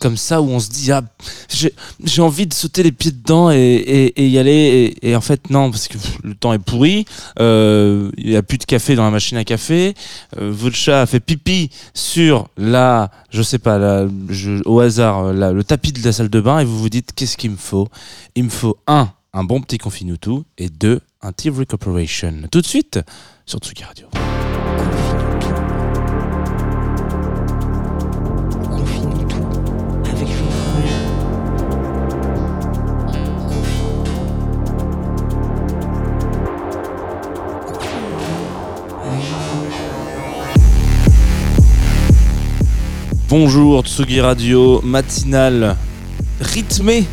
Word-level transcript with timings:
comme 0.00 0.16
ça 0.16 0.40
où 0.40 0.48
on 0.48 0.58
se 0.58 0.70
dit 0.70 0.90
ah 0.90 1.02
j'ai 1.48 2.22
envie 2.22 2.46
de 2.46 2.54
sauter 2.54 2.82
les 2.82 2.92
pieds 2.92 3.12
dedans 3.12 3.50
et, 3.50 4.12
y 4.16 4.38
aller 4.38 4.94
et, 5.02 5.14
en 5.14 5.20
fait 5.20 5.50
non 5.50 5.70
parce 5.70 5.88
que 5.88 5.98
le 6.24 6.34
temps 6.34 6.52
est 6.52 6.58
pourri. 6.58 7.04
Euh, 7.38 8.10
il 8.16 8.30
y 8.30 8.36
a 8.36 8.42
plus 8.42 8.58
de 8.58 8.64
café 8.64 8.96
dans 8.96 9.04
la 9.04 9.10
machine 9.10 9.36
à 9.38 9.44
café. 9.44 9.94
Euh, 10.38 10.50
votre 10.50 10.76
chat 10.76 11.02
a 11.02 11.06
fait 11.06 11.20
pipi 11.20 11.70
sur 11.94 12.48
la 12.56 13.10
je 13.30 13.42
sais 13.42 13.58
pas 13.58 14.06
au 14.64 14.80
hasard 14.80 15.32
la, 15.32 15.52
le 15.52 15.62
tapis 15.62 15.92
de 15.92 16.02
la 16.04 16.12
salle 16.12 16.30
de 16.30 16.40
bain 16.40 16.58
et 16.60 16.64
vous 16.64 16.78
vous 16.78 16.90
dites 16.90 17.12
qu'est-ce 17.14 17.36
qu'il 17.36 17.52
me 17.52 17.56
faut? 17.56 17.88
Il 18.34 18.44
me 18.44 18.50
faut 18.50 18.78
un 18.86 19.12
un 19.32 19.44
bon 19.44 19.60
petit 19.60 19.78
confinutu 19.78 20.42
et 20.58 20.68
deux 20.68 21.00
un 21.22 21.32
Tea 21.32 21.50
Recuperation 21.50 22.34
tout 22.50 22.60
de 22.60 22.66
suite 22.66 22.98
sur 23.46 23.58
Tsugi 23.58 23.84
Radio 23.84 24.08
Bonjour 43.30 43.82
Tsugi 43.84 44.20
Radio, 44.20 44.80
matinale 44.82 45.76
rythmée 46.40 47.04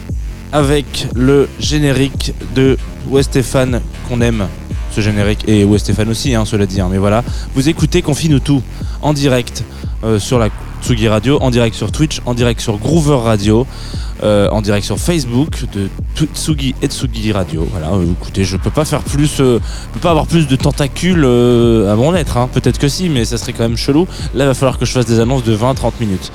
avec 0.52 1.08
le 1.14 1.48
générique 1.60 2.34
de 2.56 2.76
Westéphane 3.08 3.82
qu'on 4.10 4.22
aime. 4.22 4.48
Ce 4.90 5.00
générique 5.00 5.48
et 5.48 5.64
Westéphane 5.64 6.10
aussi, 6.10 6.34
hein, 6.34 6.44
cela 6.44 6.66
dit. 6.66 6.82
Hein, 6.82 6.88
mais 6.90 6.98
voilà, 6.98 7.24
vous 7.54 7.70
écoutez 7.70 8.02
Confine 8.02 8.40
tout 8.40 8.64
en 9.04 9.14
direct 9.14 9.64
euh, 10.04 10.18
sur 10.18 10.40
la 10.40 10.50
Tsugi 10.82 11.08
Radio, 11.08 11.38
en 11.40 11.52
direct 11.52 11.76
sur 11.76 11.92
Twitch, 11.92 12.20
en 12.26 12.34
direct 12.34 12.62
sur 12.62 12.80
Groover 12.80 13.20
Radio. 13.24 13.68
Euh, 14.24 14.50
en 14.50 14.62
direct 14.62 14.84
sur 14.84 14.98
Facebook 14.98 15.66
de 15.74 15.90
Tsugi 16.34 16.74
et 16.82 16.88
Tsugi 16.88 17.32
Radio. 17.32 17.68
Voilà, 17.72 17.92
euh, 17.94 18.14
écoutez, 18.20 18.46
je 18.46 18.58
peux 18.58 18.72
pas 18.72 18.84
faire 18.84 19.04
plus, 19.04 19.40
euh, 19.40 19.60
peux 19.94 20.00
pas 20.00 20.10
avoir 20.10 20.26
plus 20.26 20.48
de 20.48 20.56
tentacules 20.56 21.24
à 21.24 21.96
mon 21.96 22.16
être. 22.16 22.38
Hein. 22.38 22.50
Peut-être 22.52 22.80
que 22.80 22.88
si, 22.88 23.10
mais 23.10 23.26
ça 23.26 23.38
serait 23.38 23.54
quand 23.54 23.64
même 23.64 23.78
chelou. 23.78 24.08
Là, 24.34 24.46
il 24.46 24.48
va 24.48 24.54
falloir 24.56 24.80
que 24.80 24.86
je 24.86 24.92
fasse 24.92 25.06
des 25.06 25.20
annonces 25.20 25.44
de 25.44 25.56
20-30 25.56 25.94
minutes. 26.00 26.32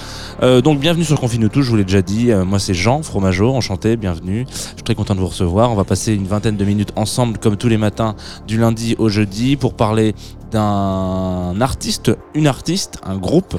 donc, 0.63 0.79
bienvenue 0.79 1.05
sur 1.05 1.19
Confine 1.19 1.49
tout. 1.49 1.63
Je 1.63 1.71
vous 1.71 1.77
l'ai 1.77 1.85
déjà 1.85 2.03
dit. 2.03 2.31
moi, 2.47 2.59
c'est 2.59 2.75
Jean 2.75 3.03
Fromageau, 3.03 3.53
enchanté, 3.53 3.97
bienvenue. 3.97 4.47
Je 4.49 4.57
suis 4.57 4.83
très 4.85 4.95
content 4.95 5.15
de 5.15 5.21
vous 5.21 5.29
recevoir. 5.29 5.71
On 5.73 5.75
va 5.75 5.85
passer 5.85 6.15
une 6.15 6.27
vingtaine 6.27 6.57
de 6.57 6.65
minutes 6.65 6.93
ensemble, 6.95 7.39
comme 7.39 7.57
tous 7.57 7.69
les 7.69 7.79
matins, 7.79 8.15
du 8.47 8.59
lundi 8.59 8.95
au 8.99 9.09
jeudi, 9.09 9.57
pour 9.57 9.75
parler 9.75 10.15
d'un 10.53 11.61
artiste, 11.61 12.13
une 12.35 12.47
artiste, 12.47 12.99
un 13.05 13.17
groupe. 13.17 13.57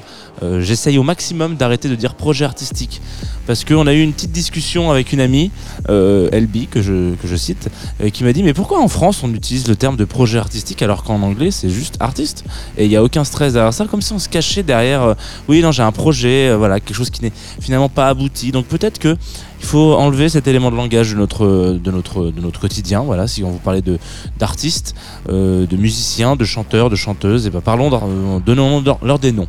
J'essaye 0.59 0.97
au 0.97 1.03
maximum 1.03 1.55
d'arrêter 1.55 1.89
de 1.89 1.95
dire 1.95 2.15
projet 2.15 2.45
artistique 2.45 3.01
parce 3.45 3.65
qu'on 3.65 3.87
a 3.87 3.93
eu 3.93 4.01
une 4.01 4.12
petite 4.13 4.31
discussion 4.31 4.91
avec 4.91 5.11
une 5.11 5.19
amie, 5.19 5.51
euh, 5.89 6.29
LB, 6.31 6.69
que 6.69 6.81
je, 6.81 7.35
cite, 7.35 7.69
euh, 8.01 8.09
qui 8.09 8.23
m'a 8.23 8.33
dit 8.33 8.43
Mais 8.43 8.53
pourquoi 8.53 8.79
en 8.79 8.87
France 8.87 9.23
on 9.23 9.33
utilise 9.33 9.67
le 9.67 9.75
terme 9.75 9.95
de 9.95 10.05
projet 10.05 10.37
artistique 10.37 10.81
alors 10.81 11.03
qu'en 11.03 11.21
anglais 11.21 11.51
c'est 11.51 11.69
juste 11.69 11.97
artiste? 11.99 12.43
Et 12.77 12.85
il 12.85 12.89
n'y 12.89 12.95
a 12.95 13.03
aucun 13.03 13.23
stress 13.23 13.53
derrière 13.53 13.73
ça, 13.73 13.85
comme 13.85 14.01
si 14.01 14.13
on 14.13 14.19
se 14.19 14.29
cachait 14.29 14.63
derrière 14.63 15.03
euh, 15.03 15.13
Oui, 15.47 15.61
non, 15.61 15.71
j'ai 15.71 15.83
un 15.83 15.91
projet, 15.91 16.49
euh, 16.49 16.57
voilà, 16.57 16.79
quelque 16.79 16.95
chose 16.95 17.09
qui 17.09 17.23
n'est 17.23 17.31
finalement 17.59 17.89
pas 17.89 18.07
abouti. 18.07 18.51
Donc 18.51 18.65
peut-être 18.65 18.99
que 18.99 19.17
il 19.59 19.65
faut 19.65 19.93
enlever 19.93 20.27
cet 20.27 20.47
élément 20.47 20.71
de 20.71 20.75
langage 20.75 21.13
de 21.13 21.17
notre, 21.17 21.79
de 21.81 21.91
notre, 21.91 22.31
de 22.31 22.41
notre 22.41 22.59
quotidien. 22.59 22.99
Voilà, 23.01 23.27
si 23.27 23.45
on 23.45 23.51
vous 23.51 23.59
parlait 23.59 23.81
de, 23.81 23.97
d'artistes, 24.37 24.93
euh, 25.29 25.65
de 25.65 25.77
musiciens, 25.77 26.35
de 26.35 26.43
chanteurs, 26.43 26.89
de 26.89 26.97
chanteuses, 26.97 27.47
et 27.47 27.49
ben 27.49 27.61
parlons, 27.61 27.89
de, 27.89 28.43
donnons 28.43 28.83
leur 29.01 29.19
des 29.19 29.31
noms. 29.31 29.47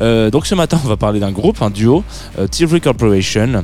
Donc 0.00 0.46
ce 0.46 0.56
matin, 0.56 0.80
on 0.84 0.88
va 0.88 0.96
parler 0.96 1.20
d'un 1.20 1.30
groupe, 1.30 1.62
un 1.62 1.70
duo, 1.70 2.02
Tilbury 2.50 2.80
Corporation. 2.80 3.62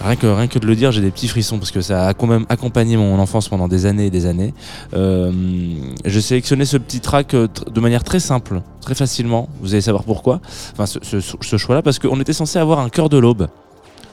Rien 0.00 0.14
que, 0.14 0.26
rien 0.28 0.46
que 0.46 0.58
de 0.60 0.66
le 0.66 0.76
dire, 0.76 0.92
j'ai 0.92 1.00
des 1.00 1.10
petits 1.10 1.26
frissons 1.26 1.58
parce 1.58 1.72
que 1.72 1.80
ça 1.80 2.06
a 2.06 2.14
quand 2.14 2.28
même 2.28 2.46
accompagné 2.48 2.96
mon 2.96 3.18
enfance 3.18 3.48
pendant 3.48 3.66
des 3.66 3.84
années 3.84 4.06
et 4.06 4.10
des 4.10 4.26
années. 4.26 4.54
Euh, 4.94 5.32
j'ai 6.04 6.20
sélectionné 6.20 6.64
ce 6.64 6.76
petit 6.76 7.00
track 7.00 7.34
euh, 7.34 7.48
de 7.68 7.80
manière 7.80 8.04
très 8.04 8.20
simple, 8.20 8.62
très 8.80 8.94
facilement. 8.94 9.48
Vous 9.60 9.74
allez 9.74 9.80
savoir 9.80 10.04
pourquoi. 10.04 10.40
Enfin, 10.72 10.86
ce, 10.86 11.56
choix-là, 11.56 11.82
parce 11.82 11.98
qu'on 11.98 12.20
était 12.20 12.32
censé 12.32 12.60
avoir 12.60 12.78
un 12.78 12.90
cœur 12.90 13.08
de 13.08 13.18
l'aube 13.18 13.48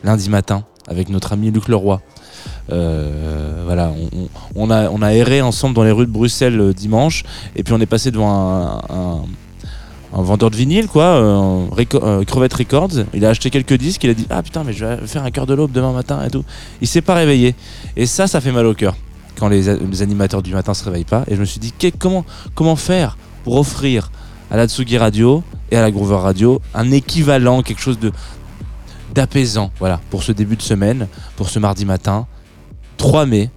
lundi 0.03 0.29
matin 0.29 0.63
avec 0.87 1.09
notre 1.09 1.33
ami 1.33 1.51
Luc 1.51 1.67
Leroy. 1.67 2.01
Euh, 2.71 3.61
voilà, 3.65 3.91
on, 4.55 4.71
a, 4.71 5.13
erré 5.13 5.41
ensemble 5.41 5.75
dans 5.75 5.83
les 5.83 5.91
rues 5.91 6.07
de 6.07 6.11
Bruxelles 6.11 6.59
euh, 6.59 6.73
dimanche, 6.73 7.23
et 7.55 7.63
puis 7.63 7.73
on 7.73 7.79
est 7.79 7.85
passé 7.85 8.11
devant 8.11 8.81
un, 8.89 9.23
un 10.15 10.21
vendeur 10.21 10.49
de 10.49 10.55
vinyle, 10.55 10.87
quoi, 10.87 11.03
euh, 11.03 11.67
euh, 11.95 12.23
Crevette 12.23 12.53
Records. 12.53 13.03
Il 13.13 13.25
a 13.25 13.29
acheté 13.29 13.49
quelques 13.49 13.73
disques, 13.73 14.03
il 14.05 14.09
a 14.09 14.13
dit 14.13 14.25
Ah 14.29 14.41
putain, 14.41 14.63
mais 14.63 14.71
je 14.71 14.85
vais 14.85 15.07
faire 15.07 15.23
un 15.23 15.31
cœur 15.31 15.45
de 15.45 15.53
l'aube 15.53 15.73
demain 15.73 15.91
matin 15.91 16.23
et 16.25 16.29
tout. 16.29 16.45
Il 16.81 16.87
s'est 16.87 17.01
pas 17.01 17.15
réveillé. 17.15 17.53
Et 17.97 18.05
ça, 18.05 18.25
ça 18.25 18.39
fait 18.39 18.53
mal 18.53 18.65
au 18.65 18.73
cœur 18.73 18.95
quand 19.37 19.49
les, 19.49 19.67
animateurs 20.01 20.41
du 20.41 20.53
matin 20.53 20.73
se 20.73 20.85
réveillent 20.85 21.03
pas. 21.03 21.25
Et 21.27 21.35
je 21.35 21.41
me 21.41 21.45
suis 21.45 21.59
dit 21.59 21.73
comment, 21.99 22.25
comment 22.55 22.77
faire 22.77 23.17
pour 23.43 23.57
offrir 23.57 24.09
à 24.49 24.55
la 24.55 24.67
Tsugi 24.67 24.97
Radio 24.97 25.43
et 25.69 25.75
à 25.75 25.81
la 25.81 25.91
Groover 25.91 26.15
Radio 26.15 26.61
un 26.73 26.91
équivalent, 26.91 27.61
quelque 27.61 27.81
chose 27.81 27.99
de 27.99 28.11
d'apaisant, 29.13 29.71
voilà, 29.79 30.01
pour 30.09 30.23
ce 30.23 30.33
début 30.33 30.57
de 30.57 30.61
semaine, 30.61 31.07
pour 31.37 31.47
ce 31.47 31.57
mardi 31.57 31.85
matin, 31.85 32.27
3 32.97 33.25
mai. 33.25 33.49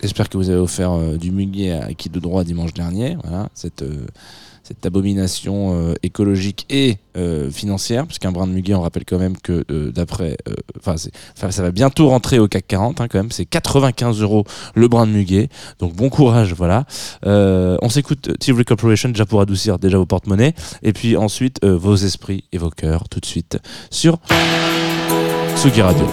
J'espère 0.00 0.30
que 0.30 0.38
vous 0.38 0.48
avez 0.48 0.58
offert 0.58 0.92
euh, 0.92 1.18
du 1.18 1.30
muguet 1.30 1.72
à 1.72 1.92
qui 1.92 2.08
de 2.08 2.18
droit 2.18 2.42
dimanche 2.42 2.72
dernier, 2.72 3.18
voilà, 3.22 3.50
cette, 3.52 3.82
euh, 3.82 4.06
cette 4.62 4.86
abomination 4.86 5.74
euh, 5.74 5.94
écologique 6.02 6.66
et 6.70 6.98
euh, 7.16 7.50
financière, 7.50 8.06
puisqu'un 8.06 8.32
brin 8.32 8.46
de 8.46 8.52
muguet, 8.52 8.74
on 8.74 8.82
rappelle 8.82 9.04
quand 9.04 9.18
même 9.18 9.36
que 9.36 9.64
euh, 9.70 9.90
d'après, 9.90 10.36
enfin, 10.78 10.96
ça 10.96 11.62
va 11.62 11.70
bientôt 11.70 12.08
rentrer 12.08 12.38
au 12.38 12.48
CAC 12.48 12.66
40, 12.68 13.00
hein, 13.00 13.08
quand 13.08 13.18
même, 13.18 13.32
c'est 13.32 13.46
95 13.46 14.20
euros 14.22 14.44
le 14.74 14.88
brin 14.88 15.06
de 15.06 15.12
muguet, 15.12 15.48
donc 15.78 15.94
bon 15.94 16.08
courage, 16.08 16.54
voilà. 16.54 16.84
on 17.24 17.88
s'écoute 17.88 18.38
Tivoli 18.38 18.64
Corporation 18.64 19.08
déjà 19.08 19.26
pour 19.26 19.40
adoucir 19.40 19.78
déjà 19.78 19.98
vos 19.98 20.06
porte-monnaies, 20.06 20.54
et 20.82 20.92
puis 20.92 21.16
ensuite 21.16 21.64
vos 21.64 21.96
esprits 21.96 22.44
et 22.52 22.58
vos 22.58 22.70
cœurs 22.70 23.08
tout 23.08 23.20
de 23.20 23.26
suite 23.26 23.58
sur 23.90 24.18
Sugi 25.56 25.82
Radio. 25.82 26.06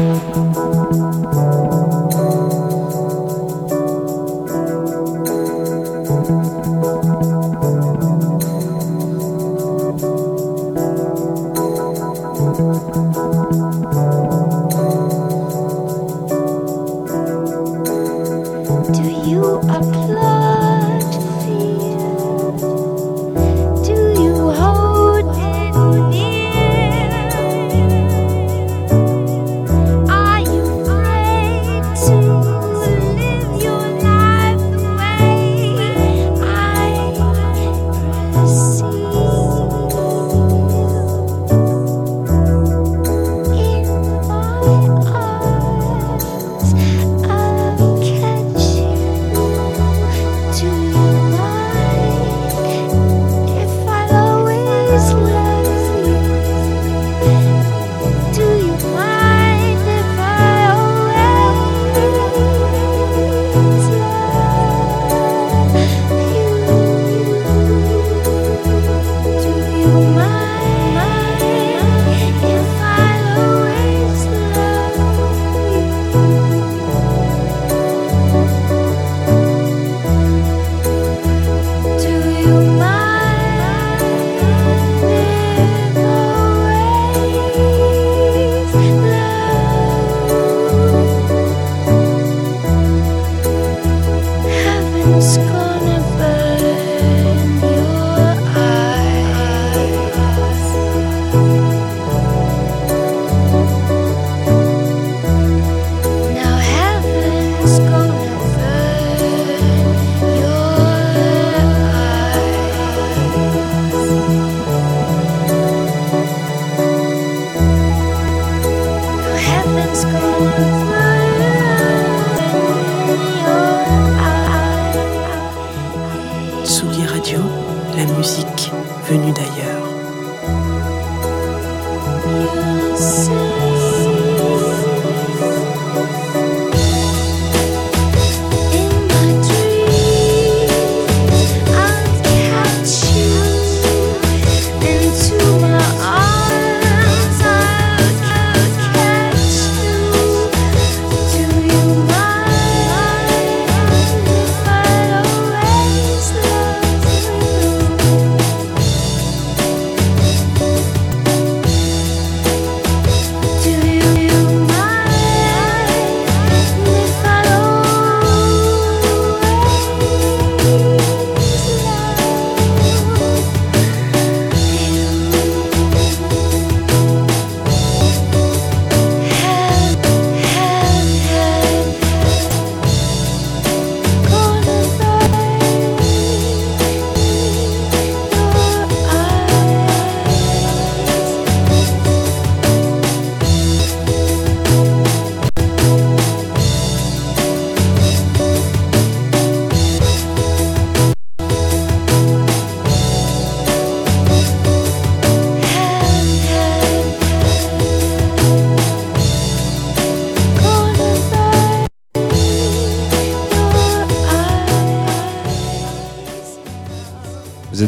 see. 132.98 133.67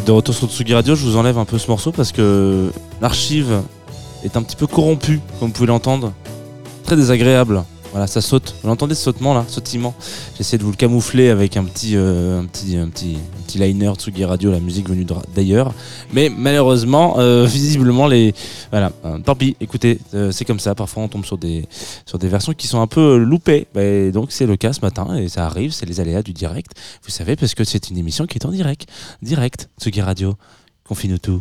De 0.04 0.12
retour 0.12 0.34
sur 0.34 0.48
Tsugi 0.48 0.74
Radio, 0.74 0.94
je 0.94 1.04
vous 1.04 1.16
enlève 1.16 1.36
un 1.38 1.44
peu 1.44 1.58
ce 1.58 1.68
morceau 1.68 1.92
parce 1.92 2.12
que 2.12 2.70
l'archive 3.00 3.62
est 4.24 4.36
un 4.36 4.42
petit 4.42 4.56
peu 4.56 4.66
corrompue, 4.66 5.20
comme 5.38 5.48
vous 5.48 5.54
pouvez 5.54 5.66
l'entendre. 5.66 6.12
Très 6.84 6.96
désagréable. 6.96 7.64
Voilà, 7.90 8.06
ça 8.06 8.20
saute. 8.20 8.54
Vous 8.62 8.68
l'entendez 8.68 8.94
ce 8.94 9.02
sautement 9.02 9.34
là, 9.34 9.44
sautillement 9.48 9.94
J'essaie 10.36 10.58
de 10.58 10.62
vous 10.62 10.70
le 10.70 10.76
camoufler 10.76 11.28
avec 11.28 11.56
un 11.56 11.64
petit, 11.64 11.96
euh, 11.96 12.40
un 12.40 12.46
petit, 12.46 12.76
un 12.76 12.88
petit, 12.88 13.16
un 13.16 13.42
petit 13.42 13.58
liner 13.58 13.92
Tsugi 13.96 14.24
Radio, 14.24 14.52
la 14.52 14.60
musique 14.60 14.88
venue 14.88 15.04
d'ailleurs. 15.34 15.74
Mais 16.12 16.28
malheureusement, 16.28 17.18
euh, 17.18 17.44
visiblement, 17.50 18.06
les. 18.06 18.32
Voilà, 18.70 18.92
euh, 19.04 19.18
tant 19.18 19.34
pis, 19.34 19.56
écoutez, 19.60 19.98
euh, 20.14 20.30
c'est 20.30 20.44
comme 20.44 20.60
ça. 20.60 20.76
Parfois, 20.76 21.02
on 21.02 21.08
tombe 21.08 21.24
sur 21.24 21.36
des, 21.36 21.66
sur 22.06 22.18
des 22.18 22.28
versions 22.28 22.52
qui 22.52 22.68
sont 22.68 22.80
un 22.80 22.86
peu 22.86 23.16
loupées. 23.16 23.66
Bah, 23.74 24.10
donc, 24.12 24.30
c'est 24.30 24.46
le 24.46 24.56
cas 24.56 24.72
ce 24.72 24.80
matin 24.82 25.16
et 25.16 25.28
ça 25.28 25.46
arrive, 25.46 25.72
c'est 25.72 25.86
les 25.86 25.98
aléas 25.98 26.22
du 26.22 26.32
direct. 26.32 26.72
Vous 27.02 27.10
savez, 27.10 27.34
parce 27.34 27.54
que 27.54 27.64
c'est 27.64 27.90
une 27.90 27.98
émission 27.98 28.26
qui 28.26 28.38
est 28.38 28.46
en 28.46 28.52
direct. 28.52 28.88
Direct, 29.20 29.68
Tsugi 29.80 30.00
Radio. 30.00 30.34
Confine-nous 30.84 31.18
tout. 31.18 31.40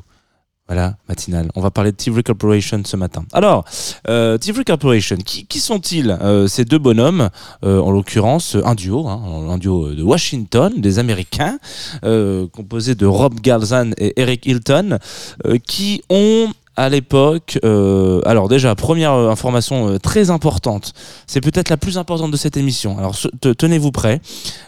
Voilà, 0.70 0.98
matinale. 1.08 1.50
On 1.56 1.62
va 1.62 1.72
parler 1.72 1.92
de 1.92 1.96
Tivoli 1.96 2.22
Corporation 2.22 2.84
ce 2.86 2.96
matin. 2.96 3.26
Alors, 3.34 3.66
euh, 4.08 4.38
Corporation, 4.64 5.18
qui, 5.18 5.60
sont-ils 5.60 6.12
euh, 6.22 6.48
Ces 6.48 6.64
deux 6.64 6.78
bonhommes, 6.78 7.30
euh, 7.64 7.80
en 7.80 7.90
l'occurrence 7.90 8.56
un 8.64 8.76
duo, 8.76 9.08
hein, 9.08 9.20
un 9.50 9.58
duo 9.58 9.96
de 9.96 10.04
Washington, 10.04 10.72
des 10.78 11.00
Américains, 11.00 11.58
euh, 12.04 12.46
composé 12.54 12.94
de 12.94 13.08
Rob 13.08 13.40
Galzan 13.40 13.94
et 13.98 14.22
Eric 14.22 14.46
Hilton, 14.46 15.00
qui 15.66 16.04
ont 16.12 16.50
à 16.80 16.88
l'époque, 16.88 17.60
euh, 17.66 18.22
alors 18.26 18.48
déjà, 18.48 18.74
première 18.74 19.12
euh, 19.12 19.30
information 19.30 19.90
euh, 19.90 19.98
très 19.98 20.30
importante, 20.30 20.94
c'est 21.28 21.42
peut-être 21.42 21.68
la 21.68 21.76
plus 21.76 21.98
importante 21.98 22.32
de 22.32 22.38
cette 22.38 22.56
émission. 22.56 22.98
Alors 22.98 23.18
tenez-vous 23.42 23.92
prêts, 23.92 24.22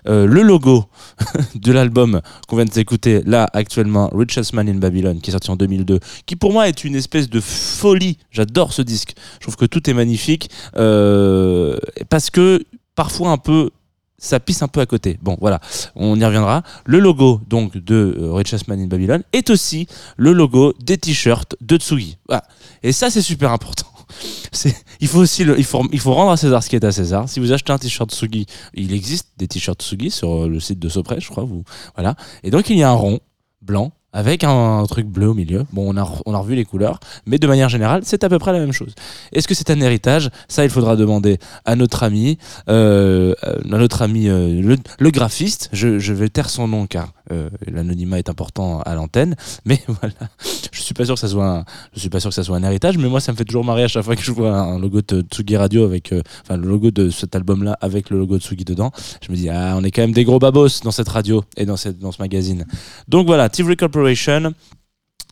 le 0.05 0.41
logo 0.41 0.85
de 1.55 1.71
l'album 1.71 2.19
qu'on 2.49 2.57
vient 2.57 2.65
de 2.65 3.23
là 3.25 3.47
actuellement, 3.53 4.09
Richest 4.13 4.51
Man 4.51 4.67
in 4.67 4.75
Babylon, 4.75 5.19
qui 5.21 5.29
est 5.29 5.31
sorti 5.31 5.51
en 5.51 5.55
2002, 5.55 5.99
qui 6.25 6.35
pour 6.35 6.51
moi 6.51 6.67
est 6.67 6.83
une 6.83 6.95
espèce 6.95 7.29
de 7.29 7.39
folie. 7.39 8.17
J'adore 8.29 8.73
ce 8.73 8.81
disque. 8.81 9.13
Je 9.35 9.45
trouve 9.45 9.55
que 9.55 9.65
tout 9.65 9.89
est 9.89 9.93
magnifique 9.93 10.49
parce 10.73 12.29
que 12.29 12.61
parfois 12.93 13.29
un 13.29 13.37
peu 13.37 13.69
ça 14.21 14.39
pisse 14.39 14.61
un 14.61 14.69
peu 14.69 14.79
à 14.79 14.85
côté. 14.85 15.19
Bon, 15.21 15.35
voilà, 15.41 15.59
on 15.95 16.17
y 16.17 16.23
reviendra. 16.23 16.63
Le 16.85 16.99
logo 16.99 17.41
donc 17.47 17.75
de 17.75 18.15
euh, 18.17 18.31
Richest 18.31 18.67
Man 18.67 18.79
in 18.79 18.87
Babylon 18.87 19.21
est 19.33 19.49
aussi 19.49 19.87
le 20.15 20.31
logo 20.31 20.73
des 20.79 20.97
t-shirts 20.97 21.57
de 21.59 21.75
Tsugi. 21.77 22.17
Voilà. 22.27 22.43
Et 22.83 22.93
ça, 22.93 23.09
c'est 23.09 23.21
super 23.21 23.51
important. 23.51 23.87
Il 25.01 25.07
faut 25.07 25.19
aussi 25.19 25.43
le, 25.43 25.57
il 25.57 25.63
faut, 25.63 25.83
il 25.91 25.99
faut 25.99 26.13
rendre 26.13 26.31
à 26.31 26.37
César 26.37 26.61
ce 26.61 26.69
qui 26.69 26.75
est 26.75 26.83
à 26.83 26.91
César. 26.91 27.27
Si 27.27 27.39
vous 27.39 27.51
achetez 27.51 27.71
un 27.71 27.79
t-shirt 27.79 28.11
Tsugi, 28.11 28.45
il 28.73 28.93
existe 28.93 29.29
des 29.37 29.47
t-shirts 29.47 29.81
Tsugi 29.81 30.11
sur 30.11 30.43
euh, 30.43 30.47
le 30.47 30.59
site 30.59 30.77
de 30.77 30.89
Sopress, 30.89 31.23
je 31.23 31.29
crois. 31.29 31.43
Vous, 31.43 31.63
voilà. 31.95 32.15
Et 32.43 32.51
donc 32.51 32.69
il 32.69 32.77
y 32.77 32.83
a 32.83 32.89
un 32.89 32.93
rond 32.93 33.19
blanc 33.61 33.93
avec 34.13 34.43
un, 34.43 34.83
truc 34.87 35.07
bleu 35.07 35.29
au 35.29 35.33
milieu. 35.33 35.65
Bon, 35.71 35.93
on 35.93 35.97
a, 35.97 36.37
revu 36.37 36.55
les 36.55 36.65
couleurs, 36.65 36.99
mais 37.25 37.37
de 37.37 37.47
manière 37.47 37.69
générale, 37.69 38.01
c'est 38.03 38.23
à 38.23 38.29
peu 38.29 38.39
près 38.39 38.51
la 38.51 38.59
même 38.59 38.73
chose. 38.73 38.93
Est-ce 39.31 39.47
que 39.47 39.53
c'est 39.53 39.69
un 39.69 39.79
héritage? 39.79 40.29
Ça, 40.47 40.63
il 40.63 40.69
faudra 40.69 40.95
demander 40.95 41.37
à 41.65 41.75
notre 41.75 42.03
ami, 42.03 42.37
euh, 42.69 43.33
à 43.41 43.77
notre 43.77 44.01
ami 44.01 44.27
euh, 44.27 44.75
le, 44.99 45.09
graphiste. 45.11 45.69
Je, 45.71 46.13
vais 46.13 46.29
taire 46.29 46.49
son 46.49 46.67
nom 46.67 46.87
car 46.87 47.13
euh, 47.31 47.49
l'anonymat 47.67 48.19
est 48.19 48.29
important 48.29 48.81
à 48.81 48.95
l'antenne, 48.95 49.35
mais 49.65 49.79
voilà. 49.87 50.13
Je 50.71 50.81
suis 50.81 50.93
pas 50.93 51.05
sûr 51.05 51.13
que 51.13 51.19
ça 51.19 51.27
soit, 51.27 51.47
un, 51.47 51.65
suis 51.95 52.09
pas 52.09 52.19
sûr 52.19 52.29
que 52.29 52.35
ça 52.35 52.43
soit 52.43 52.57
un 52.57 52.63
héritage, 52.63 52.97
mais 52.97 53.07
moi, 53.07 53.19
ça 53.19 53.31
me 53.31 53.37
fait 53.37 53.45
toujours 53.45 53.63
marrer 53.63 53.83
à 53.83 53.87
chaque 53.87 54.03
fois 54.03 54.15
que 54.15 54.23
je 54.23 54.31
vois 54.31 54.57
un 54.57 54.79
logo 54.79 55.01
de 55.07 55.21
Tsugi 55.21 55.55
Radio 55.55 55.85
avec, 55.85 56.13
enfin, 56.43 56.57
le 56.57 56.67
logo 56.67 56.91
de 56.91 57.09
cet 57.09 57.35
album-là 57.35 57.77
avec 57.81 58.09
le 58.09 58.17
logo 58.19 58.37
de 58.37 58.41
Tsugi 58.41 58.65
dedans. 58.65 58.91
Je 59.25 59.31
me 59.31 59.37
dis, 59.37 59.49
ah, 59.49 59.75
on 59.77 59.83
est 59.83 59.91
quand 59.91 60.01
même 60.01 60.11
des 60.11 60.25
gros 60.25 60.39
babos 60.39 60.81
dans 60.83 60.91
cette 60.91 61.09
radio 61.09 61.43
et 61.55 61.65
dans 61.65 61.77
ce 61.77 61.89
magazine. 62.19 62.65
Donc 63.07 63.27
voilà, 63.27 63.49
Tivoli 63.49 63.77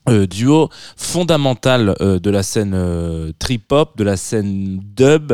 Euh, 0.07 0.25
duo 0.25 0.69
fondamental 0.97 1.95
euh, 2.01 2.19
de 2.19 2.29
la 2.31 2.41
scène 2.41 2.73
euh, 2.73 3.31
trip-hop, 3.38 3.97
de 3.97 4.03
la 4.03 4.17
scène 4.17 4.79
dub, 4.81 5.33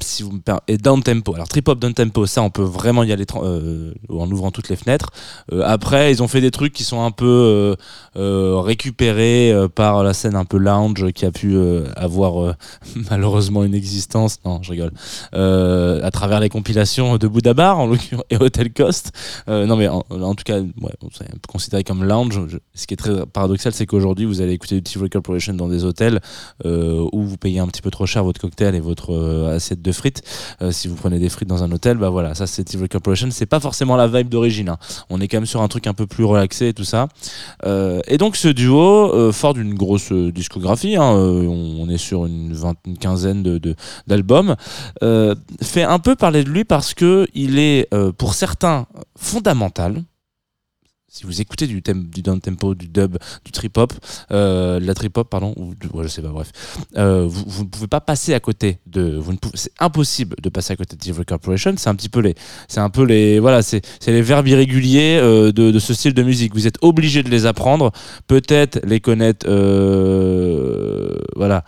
si 0.00 0.22
vous 0.22 0.32
me 0.32 0.40
et 0.68 0.76
down 0.76 1.02
tempo. 1.02 1.34
Alors 1.34 1.48
trip 1.48 1.68
hop 1.68 1.78
down 1.78 1.94
tempo, 1.94 2.26
ça 2.26 2.42
on 2.42 2.50
peut 2.50 2.62
vraiment 2.62 3.02
y 3.02 3.12
aller 3.12 3.24
euh, 3.36 3.92
en 4.08 4.30
ouvrant 4.30 4.50
toutes 4.50 4.68
les 4.68 4.76
fenêtres. 4.76 5.10
Euh, 5.52 5.62
après, 5.64 6.12
ils 6.12 6.22
ont 6.22 6.28
fait 6.28 6.40
des 6.40 6.50
trucs 6.50 6.72
qui 6.72 6.84
sont 6.84 7.02
un 7.02 7.10
peu 7.10 7.76
euh, 8.16 8.60
récupérés 8.60 9.54
par 9.74 10.02
la 10.02 10.12
scène 10.12 10.36
un 10.36 10.44
peu 10.44 10.58
lounge 10.58 11.12
qui 11.12 11.24
a 11.24 11.30
pu 11.30 11.56
avoir 11.96 12.56
malheureusement 13.10 13.64
une 13.64 13.74
existence. 13.74 14.38
Non, 14.44 14.60
je 14.62 14.72
rigole. 14.72 14.92
À 15.32 16.10
travers 16.10 16.40
les 16.40 16.48
compilations 16.48 17.16
de 17.16 17.26
Bouddha 17.26 17.54
Bar 17.54 17.78
en 17.78 17.86
l'occurrence 17.86 18.24
et 18.30 18.36
Hotel 18.36 18.72
Cost. 18.72 19.12
Non 19.48 19.76
mais 19.76 19.88
en, 19.88 20.34
tout 20.34 20.44
cas, 20.44 20.60
ouais, 20.60 20.92
c'est 21.12 21.46
considéré 21.46 21.84
comme 21.84 22.04
lounge. 22.04 22.40
Ce 22.74 22.86
qui 22.86 22.94
est 22.94 22.96
très 22.96 23.26
paradoxal, 23.26 23.72
c'est 23.72 23.86
qu'aujourd'hui 23.86 24.26
vous 24.26 24.40
allez 24.40 24.52
écouter 24.52 24.76
du 24.76 24.82
Tivoli 24.82 25.10
Corporation 25.10 25.54
dans 25.54 25.68
des 25.68 25.84
hôtels 25.84 26.20
où 26.64 27.22
vous 27.22 27.36
payez 27.36 27.60
un 27.60 27.66
petit 27.66 27.82
peu 27.82 27.90
trop 27.90 28.06
cher 28.06 28.24
votre 28.24 28.40
cocktail 28.40 28.74
et 28.74 28.80
votre 28.80 29.12
de 29.80 29.92
frites. 29.92 30.22
Euh, 30.60 30.70
si 30.72 30.88
vous 30.88 30.94
prenez 30.94 31.18
des 31.18 31.28
frites 31.28 31.48
dans 31.48 31.62
un 31.62 31.72
hôtel, 31.72 31.96
bah 31.96 32.10
voilà, 32.10 32.34
ça 32.34 32.46
c'est 32.46 32.64
Tivoli 32.64 32.88
Corporation. 32.88 33.28
C'est 33.30 33.46
pas 33.46 33.60
forcément 33.60 33.96
la 33.96 34.08
vibe 34.08 34.28
d'origine. 34.28 34.68
hein. 34.68 34.78
On 35.08 35.20
est 35.20 35.28
quand 35.28 35.38
même 35.38 35.46
sur 35.46 35.62
un 35.62 35.68
truc 35.68 35.86
un 35.86 35.94
peu 35.94 36.06
plus 36.06 36.24
relaxé 36.24 36.68
et 36.68 36.74
tout 36.74 36.84
ça. 36.84 37.08
Euh, 37.64 38.00
et 38.08 38.18
donc 38.18 38.36
ce 38.36 38.48
duo, 38.48 39.14
euh, 39.14 39.32
fort 39.32 39.54
d'une 39.54 39.74
grosse 39.74 40.12
discographie, 40.12 40.96
hein, 40.96 41.12
on, 41.12 41.88
est 41.88 41.98
sur 41.98 42.26
une, 42.26 42.54
quinzaine 43.00 43.42
de, 43.42 43.58
de- 43.58 43.74
d'albums, 44.06 44.56
euh, 45.02 45.34
fait 45.62 45.82
un 45.84 45.98
peu 45.98 46.16
parler 46.16 46.44
de 46.44 46.50
lui 46.50 46.64
parce 46.64 46.94
que 46.94 47.26
il 47.34 47.58
est 47.58 47.88
pour 48.18 48.34
certains 48.34 48.86
fondamental. 49.16 50.02
Si 51.14 51.26
vous 51.26 51.42
écoutez 51.42 51.66
du, 51.66 51.82
down 51.82 52.40
tempo, 52.40 52.74
du 52.74 52.88
dub, 52.88 53.18
du 53.44 53.52
trip 53.52 53.76
hop, 53.76 53.92
euh, 54.30 54.80
la 54.80 54.94
trip 54.94 55.18
hop 55.18 55.28
pardon, 55.28 55.52
ou 55.58 55.74
du- 55.74 55.88
ouais, 55.88 56.04
je 56.04 56.08
sais 56.08 56.22
pas, 56.22 56.30
bref, 56.30 56.50
euh, 56.96 57.26
vous, 57.28 57.64
ne 57.64 57.68
pouvez 57.68 57.86
pas 57.86 58.00
passer 58.00 58.32
à 58.32 58.40
côté 58.40 58.78
de, 58.86 59.18
vous 59.18 59.34
c'est 59.52 59.72
impossible 59.78 60.36
de 60.40 60.48
passer 60.48 60.72
à 60.72 60.76
côté 60.76 60.96
de 60.96 61.02
Tivoli 61.02 61.26
Corporation. 61.26 61.74
C'est 61.76 61.90
un 61.90 61.94
petit 61.96 62.08
peu 62.08 62.20
les, 62.20 62.34
c'est 62.66 62.80
un 62.80 62.88
peu 62.88 63.04
les, 63.04 63.40
voilà, 63.40 63.60
c'est, 63.60 63.82
c'est 64.00 64.10
les 64.10 64.22
verbes 64.22 64.48
irréguliers 64.48 65.18
euh, 65.20 65.52
de, 65.52 65.70
de 65.70 65.78
ce 65.78 65.92
style 65.92 66.14
de 66.14 66.22
musique. 66.22 66.54
Vous 66.54 66.66
êtes 66.66 66.78
obligé 66.80 67.22
de 67.22 67.28
les 67.28 67.44
apprendre, 67.44 67.92
peut-être 68.26 68.80
les 68.82 69.00
connaître, 69.00 69.44
euh, 69.46 71.18
voilà. 71.36 71.62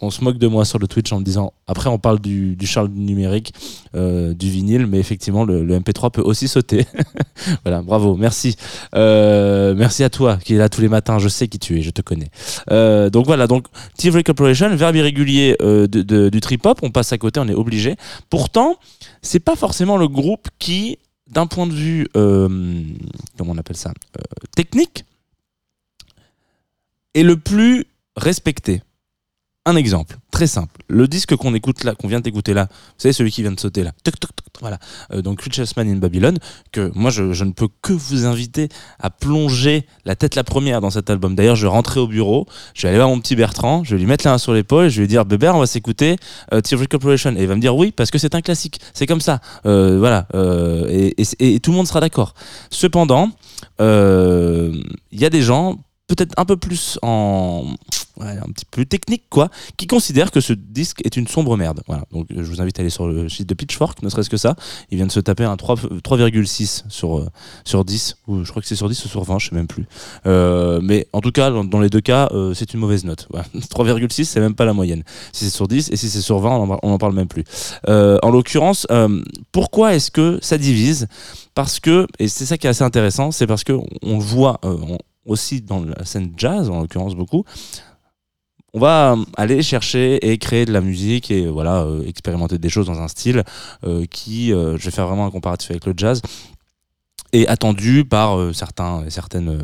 On, 0.00 0.10
se- 0.10 0.24
moque 0.24 0.38
de 0.38 0.46
moi 0.46 0.64
sur 0.64 0.78
le 0.78 0.86
Twitch 0.86 1.12
en 1.12 1.18
me 1.20 1.24
disant 1.24 1.52
après 1.66 1.88
on 1.90 1.98
parle 1.98 2.20
du, 2.20 2.56
du 2.56 2.66
Charles 2.66 2.88
numérique 2.88 3.52
euh, 3.94 4.34
du 4.34 4.50
vinyle 4.50 4.86
mais 4.86 4.98
effectivement 4.98 5.44
le, 5.44 5.64
le 5.64 5.78
MP3 5.78 6.10
peut 6.10 6.22
aussi 6.22 6.48
sauter. 6.48 6.86
Voilà 7.64 7.82
bravo 7.82 8.16
merci. 8.16 8.56
Euh, 8.94 9.74
merci 9.76 10.04
à 10.04 10.10
toi 10.10 10.36
qui 10.36 10.54
est 10.54 10.58
là 10.58 10.68
tous 10.68 10.80
les 10.80 10.88
matins 10.88 11.18
je 11.18 11.28
sais 11.28 11.48
qui 11.48 11.58
tu 11.58 11.78
es 11.78 11.82
je 11.82 11.90
te 11.90 12.02
connais. 12.02 12.28
Euh, 12.70 13.10
donc 13.10 13.26
voilà 13.26 13.46
donc 13.46 13.66
Tivoli 13.96 14.22
Corporation 14.24 14.74
verbe 14.76 14.96
irrégulier 14.96 15.56
du 15.88 16.40
trip 16.40 16.64
hop 16.66 16.78
on 16.82 16.90
passe 16.90 17.12
à 17.12 17.18
côté 17.18 17.40
on 17.40 17.48
est 17.48 17.54
obligé. 17.54 17.96
Pourtant 18.30 18.76
c'est 19.22 19.40
pas 19.40 19.56
forcément 19.56 19.96
le 19.96 20.08
groupe 20.08 20.48
qui 20.58 20.98
d'un 21.30 21.46
point 21.46 21.66
de 21.66 21.72
vue 21.72 22.06
comment 22.12 23.52
on 23.52 23.58
appelle 23.58 23.76
ça 23.76 23.92
technique 24.56 25.04
est 27.14 27.22
le 27.22 27.36
plus 27.36 27.84
respecté 28.16 28.82
un 29.64 29.76
exemple 29.76 30.16
très 30.32 30.46
simple. 30.46 30.82
Le 30.88 31.06
disque 31.06 31.36
qu'on 31.36 31.54
écoute 31.54 31.84
là, 31.84 31.94
qu'on 31.94 32.08
vient 32.08 32.20
d'écouter 32.20 32.54
là, 32.54 32.66
vous 32.70 32.94
savez 32.98 33.12
celui 33.12 33.30
qui 33.30 33.42
vient 33.42 33.52
de 33.52 33.60
sauter 33.60 33.84
là. 33.84 33.92
Toc, 34.02 34.18
toc, 34.18 34.30
toc, 34.34 34.46
voilà. 34.60 34.78
Euh, 35.12 35.22
donc 35.22 35.40
Richest 35.42 35.76
Man 35.76 35.88
in 35.88 35.96
Babylon, 35.96 36.34
que 36.72 36.90
moi 36.94 37.10
je, 37.10 37.44
ne 37.44 37.52
peux 37.52 37.68
que 37.82 37.92
vous 37.92 38.26
inviter 38.26 38.68
à 38.98 39.10
plonger 39.10 39.86
la 40.04 40.16
tête 40.16 40.34
la 40.34 40.42
première 40.42 40.80
dans 40.80 40.90
cet 40.90 41.10
album. 41.10 41.34
D'ailleurs, 41.34 41.54
je 41.54 41.66
vais 41.66 41.70
rentrer 41.70 42.00
au 42.00 42.08
bureau, 42.08 42.46
je 42.74 42.82
vais 42.82 42.88
aller 42.88 42.98
voir 42.98 43.08
mon 43.08 43.20
petit 43.20 43.36
Bertrand, 43.36 43.84
je 43.84 43.94
vais 43.94 44.00
lui 44.00 44.06
mettre 44.06 44.24
la 44.24 44.32
main 44.32 44.38
sur 44.38 44.52
l'épaule, 44.52 44.88
je 44.88 44.96
vais 44.96 45.02
lui 45.02 45.08
dire 45.08 45.24
Bébert, 45.24 45.54
on 45.54 45.60
va 45.60 45.66
s'écouter 45.66 46.16
euh, 46.52 46.60
Tivoli 46.60 46.88
Corporation. 46.88 47.36
Et 47.36 47.42
il 47.42 47.46
va 47.46 47.54
me 47.54 47.60
dire 47.60 47.76
oui 47.76 47.92
parce 47.92 48.10
que 48.10 48.18
c'est 48.18 48.34
un 48.34 48.40
classique. 48.40 48.80
C'est 48.94 49.06
comme 49.06 49.20
ça. 49.20 49.40
Euh, 49.66 49.98
voilà. 49.98 50.26
Euh, 50.34 51.10
et, 51.16 51.60
tout 51.60 51.70
le 51.70 51.76
monde 51.76 51.86
sera 51.86 52.00
d'accord. 52.00 52.34
Cependant, 52.70 53.30
il 53.78 54.82
y 55.12 55.24
a 55.24 55.30
des 55.30 55.42
gens 55.42 55.78
peut-être 56.08 56.34
un 56.36 56.44
peu 56.44 56.56
plus 56.56 56.98
en 57.02 57.64
ouais, 58.24 58.38
un 58.38 58.50
petit 58.52 58.64
peu 58.64 58.84
technique 58.84 59.24
quoi 59.30 59.50
qui 59.76 59.86
considèrent 59.86 60.30
que 60.30 60.40
ce 60.40 60.52
disque 60.52 61.00
est 61.04 61.16
une 61.16 61.26
sombre 61.26 61.56
merde. 61.56 61.82
Voilà. 61.86 62.04
Donc 62.12 62.30
euh, 62.30 62.36
je 62.38 62.42
vous 62.42 62.60
invite 62.60 62.78
à 62.78 62.82
aller 62.82 62.90
sur 62.90 63.06
le 63.06 63.28
site 63.28 63.48
de 63.48 63.54
Pitchfork 63.54 64.02
ne 64.02 64.08
serait-ce 64.08 64.30
que 64.30 64.36
ça. 64.36 64.56
Il 64.90 64.96
vient 64.96 65.06
de 65.06 65.12
se 65.12 65.20
taper 65.20 65.44
un 65.44 65.56
3 65.56 65.76
3,6 65.76 66.84
sur 66.88 67.18
euh, 67.18 67.28
sur 67.64 67.84
10 67.84 68.16
ou 68.26 68.44
je 68.44 68.50
crois 68.50 68.62
que 68.62 68.68
c'est 68.68 68.76
sur 68.76 68.88
10 68.88 69.04
ou 69.04 69.08
sur 69.08 69.22
20 69.22 69.38
je 69.38 69.48
sais 69.48 69.54
même 69.54 69.66
plus. 69.66 69.86
Euh, 70.26 70.80
mais 70.82 71.06
en 71.12 71.20
tout 71.20 71.32
cas 71.32 71.50
dans, 71.50 71.80
les 71.80 71.90
deux 71.90 72.00
cas 72.00 72.28
euh, 72.32 72.54
c'est 72.54 72.74
une 72.74 72.80
mauvaise 72.80 73.04
note. 73.04 73.28
Voilà. 73.30 73.46
3,6 73.54 74.24
c'est 74.24 74.40
même 74.40 74.54
pas 74.54 74.64
la 74.64 74.72
moyenne. 74.72 75.02
Si 75.32 75.44
c'est 75.44 75.50
sur 75.50 75.68
10 75.68 75.90
et 75.90 75.96
si 75.96 76.08
c'est 76.08 76.20
sur 76.20 76.38
20 76.38 76.50
on 76.50 76.70
en, 76.72 76.78
on 76.82 76.92
en 76.92 76.98
parle 76.98 77.14
même 77.14 77.28
plus. 77.28 77.44
Euh, 77.88 78.18
en 78.22 78.30
l'occurrence 78.30 78.86
euh, 78.90 79.22
pourquoi 79.52 79.94
est-ce 79.94 80.10
que 80.10 80.38
ça 80.42 80.58
divise? 80.58 81.08
Parce 81.54 81.80
que 81.80 82.06
et 82.18 82.28
c'est 82.28 82.46
ça 82.46 82.58
qui 82.58 82.66
est 82.66 82.70
assez 82.70 82.84
intéressant 82.84 83.30
c'est 83.30 83.46
parce 83.46 83.64
que 83.64 83.72
on, 84.02 84.18
voit 84.18 84.60
euh, 84.64 84.76
aussi 85.26 85.60
dans 85.60 85.84
la 85.84 86.04
scène 86.04 86.32
jazz 86.36 86.70
en 86.70 86.80
l'occurrence 86.80 87.14
beaucoup 87.14 87.44
on 88.74 88.80
va 88.80 89.12
euh, 89.12 89.24
aller 89.36 89.62
chercher 89.62 90.30
et 90.30 90.38
créer 90.38 90.64
de 90.64 90.72
la 90.72 90.80
musique 90.80 91.30
et 91.30 91.46
voilà 91.46 91.82
euh, 91.82 92.06
expérimenter 92.06 92.58
des 92.58 92.68
choses 92.68 92.86
dans 92.86 93.00
un 93.00 93.08
style 93.08 93.42
euh, 93.84 94.06
qui 94.06 94.52
euh, 94.52 94.78
je 94.78 94.84
vais 94.84 94.90
faire 94.90 95.06
vraiment 95.06 95.26
un 95.26 95.30
comparatif 95.30 95.70
avec 95.70 95.86
le 95.86 95.94
jazz 95.96 96.22
et 97.32 97.48
attendu 97.48 98.04
par 98.04 98.38
euh, 98.38 98.52
certains 98.52 99.04
certaines 99.08 99.48
euh, 99.48 99.62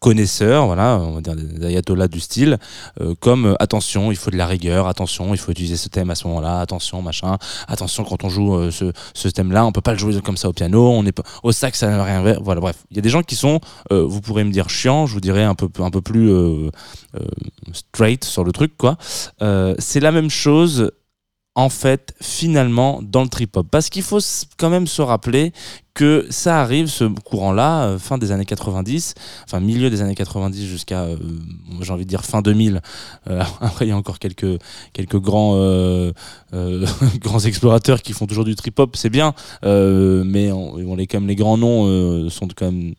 connaisseurs, 0.00 0.66
voilà, 0.66 0.98
on 1.00 1.12
va 1.12 1.20
dire 1.20 1.34
des 1.34 1.64
ayatollahs 1.64 2.08
du 2.08 2.20
style, 2.20 2.58
euh, 3.00 3.14
comme 3.18 3.56
attention, 3.60 4.12
il 4.12 4.16
faut 4.16 4.30
de 4.30 4.36
la 4.36 4.46
rigueur, 4.46 4.88
attention, 4.88 5.32
il 5.32 5.38
faut 5.38 5.52
utiliser 5.52 5.76
ce 5.76 5.88
thème 5.88 6.10
à 6.10 6.14
ce 6.14 6.26
moment-là, 6.28 6.60
attention, 6.60 7.00
machin, 7.00 7.38
attention 7.66 8.04
quand 8.04 8.22
on 8.24 8.28
joue 8.28 8.70
ce, 8.70 8.92
ce 9.14 9.28
thème-là, 9.28 9.64
on 9.64 9.72
peut 9.72 9.80
pas 9.80 9.92
le 9.92 9.98
jouer 9.98 10.20
comme 10.20 10.36
ça 10.36 10.48
au 10.48 10.52
piano, 10.52 10.90
on 10.90 11.04
est 11.06 11.18
au 11.42 11.52
sax 11.52 11.78
ça 11.78 11.88
n'a 11.88 12.04
rien 12.04 12.24
à 12.24 12.38
voilà, 12.40 12.60
bref, 12.60 12.76
il 12.90 12.96
y 12.96 12.98
a 12.98 13.02
des 13.02 13.08
gens 13.08 13.22
qui 13.22 13.36
sont, 13.36 13.60
vous 13.90 14.20
pourrez 14.20 14.44
me 14.44 14.52
dire 14.52 14.68
chiant, 14.68 15.06
je 15.06 15.14
vous 15.14 15.20
dirais 15.20 15.44
un 15.44 15.54
peu 15.54 15.68
un 15.82 15.90
peu 15.90 16.02
plus 16.02 16.30
straight 17.72 18.24
sur 18.24 18.44
le 18.44 18.52
truc 18.52 18.76
quoi. 18.76 18.96
c'est 19.78 20.00
la 20.00 20.12
même 20.12 20.30
chose 20.30 20.90
en 21.56 21.70
fait 21.70 22.14
finalement 22.20 23.00
dans 23.02 23.22
le 23.22 23.28
trip-hop. 23.28 23.66
Parce 23.70 23.88
qu'il 23.88 24.02
faut 24.02 24.20
quand 24.58 24.70
même 24.70 24.86
se 24.86 25.02
rappeler 25.02 25.52
que 25.94 26.26
ça 26.28 26.60
arrive, 26.60 26.88
ce 26.88 27.04
courant-là, 27.04 27.84
euh, 27.84 27.98
fin 27.98 28.18
des 28.18 28.30
années 28.30 28.44
90, 28.44 29.14
enfin 29.44 29.60
milieu 29.60 29.88
des 29.88 30.02
années 30.02 30.14
90 30.14 30.66
jusqu'à, 30.66 31.04
euh, 31.04 31.16
j'ai 31.80 31.90
envie 31.90 32.04
de 32.04 32.10
dire 32.10 32.22
fin 32.22 32.42
2000. 32.42 32.82
Euh, 33.28 33.42
après, 33.60 33.86
il 33.86 33.88
y 33.88 33.92
a 33.92 33.96
encore 33.96 34.18
quelques, 34.18 34.60
quelques 34.92 35.18
grands, 35.18 35.56
grands 37.18 37.40
explorateurs 37.40 38.02
qui 38.02 38.12
font 38.12 38.26
toujours 38.26 38.44
du 38.44 38.54
trip-hop, 38.54 38.94
c'est 38.94 39.10
bien, 39.10 39.34
mais 39.62 40.52
on, 40.52 40.94
les, 40.94 41.06
quand 41.06 41.20
même, 41.20 41.28
les 41.28 41.36
grands 41.36 41.56
noms 41.56 42.28
sont 42.28 42.48
quand 42.54 42.70
même 42.70 42.94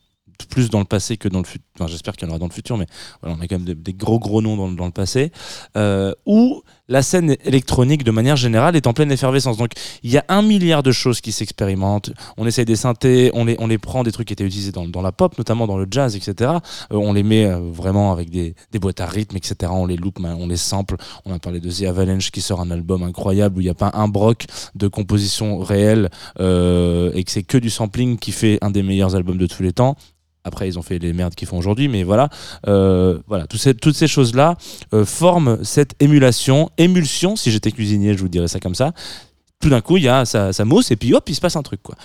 plus 0.50 0.70
dans 0.70 0.80
le 0.80 0.86
passé 0.86 1.18
que 1.18 1.28
dans 1.28 1.40
le 1.40 1.46
futur. 1.46 1.67
J'espère 1.86 2.16
qu'il 2.16 2.28
y 2.28 2.30
en 2.30 2.32
aura 2.32 2.40
dans 2.40 2.48
le 2.48 2.54
futur, 2.54 2.78
mais 2.78 2.88
on 3.22 3.40
a 3.40 3.48
quand 3.48 3.60
même 3.60 3.66
des, 3.66 3.94
gros 3.94 4.20
gros 4.20 4.42
noms 4.42 4.72
dans, 4.72 4.86
le 4.86 4.92
passé. 4.92 5.32
Euh, 5.76 6.14
où 6.26 6.64
la 6.88 7.02
scène 7.02 7.36
électronique, 7.44 8.04
de 8.04 8.12
manière 8.12 8.38
générale, 8.38 8.76
est 8.76 8.88
en 8.88 8.94
pleine 8.94 9.12
effervescence. 9.12 9.58
Donc, 9.58 9.72
il 10.04 10.12
y 10.12 10.18
a 10.18 10.26
un 10.30 10.42
milliard 10.42 10.84
de 10.84 10.92
choses 10.92 11.22
qui 11.22 11.32
s'expérimentent. 11.32 12.12
On 12.38 12.48
essaye 12.48 12.66
des 12.66 12.76
synthés, 12.76 13.30
on 13.34 13.46
les, 13.46 13.58
on 13.60 13.68
les 13.68 13.78
prend 13.78 14.04
des 14.04 14.12
trucs 14.12 14.28
qui 14.28 14.34
étaient 14.34 14.46
utilisés 14.46 14.72
dans, 14.72 14.88
dans 14.88 15.02
la 15.02 15.12
pop, 15.12 15.38
notamment 15.38 15.68
dans 15.68 15.78
le 15.78 15.88
jazz, 15.90 16.16
etc. 16.16 16.52
Euh, 16.92 16.96
on 16.96 17.14
les 17.14 17.24
met 17.24 17.46
euh, 17.46 17.60
vraiment 17.60 18.12
avec 18.12 18.30
des, 18.30 18.56
des, 18.72 18.80
boîtes 18.80 19.02
à 19.02 19.06
rythme, 19.06 19.36
etc. 19.36 19.72
On 19.76 19.86
les 19.86 19.98
loupe, 19.98 20.20
on 20.24 20.48
les 20.48 20.58
sample. 20.58 20.96
On 21.26 21.34
a 21.34 21.40
parlé 21.40 21.60
de 21.60 21.70
The 21.70 21.84
Avalanche 21.84 22.32
qui 22.32 22.42
sort 22.42 22.62
un 22.62 22.72
album 22.72 23.04
incroyable 23.04 23.58
où 23.58 23.62
il 23.62 23.66
n'y 23.66 23.70
a 23.70 23.76
pas 23.76 23.92
un 23.94 24.08
broc 24.08 24.46
de 24.76 24.88
composition 24.88 25.60
réelle 25.60 26.10
euh, 26.40 27.12
et 27.14 27.24
que 27.24 27.32
c'est 27.32 27.44
que 27.44 27.58
du 27.58 27.70
sampling 27.70 28.18
qui 28.18 28.32
fait 28.32 28.58
un 28.62 28.72
des 28.72 28.84
meilleurs 28.84 29.16
albums 29.16 29.38
de 29.38 29.48
tous 29.48 29.64
les 29.64 29.74
temps. 29.74 29.96
Après, 30.48 30.68
ils 30.68 30.80
ont 30.80 30.82
fait 30.82 30.98
les 30.98 31.12
merdes 31.12 31.36
qu'ils 31.36 31.48
font 31.48 31.58
aujourd'hui, 31.58 31.90
mais 31.90 32.04
voilà, 32.04 32.30
euh, 32.68 33.20
voilà, 33.28 33.46
toutes 33.48 33.96
ces, 33.96 34.08
choses-là 34.08 34.56
euh, 34.94 35.04
forment 35.04 35.60
cette 35.64 35.94
émulation, 36.02 36.70
émulsion. 36.78 37.36
Si 37.36 37.52
j'étais 37.52 37.72
cuisinier, 37.72 38.14
je 38.14 38.20
vous 38.20 38.30
dirais 38.30 38.48
ça 38.48 38.60
comme 38.60 38.76
ça 38.76 38.94
tout 39.60 39.70
d'un 39.70 39.82
coup, 39.82 39.98
il 39.98 40.04
y 40.04 40.08
a 40.08 40.24
ça, 40.26 40.54
ça 40.54 40.66
mousse 40.66 40.92
et 40.92 40.96
puis 40.96 41.14
hop, 41.14 41.28
il 41.28 41.36
se 41.36 41.42
passe 41.42 41.56
un 41.56 41.64
truc 41.64 41.82
quoi. 41.82 41.96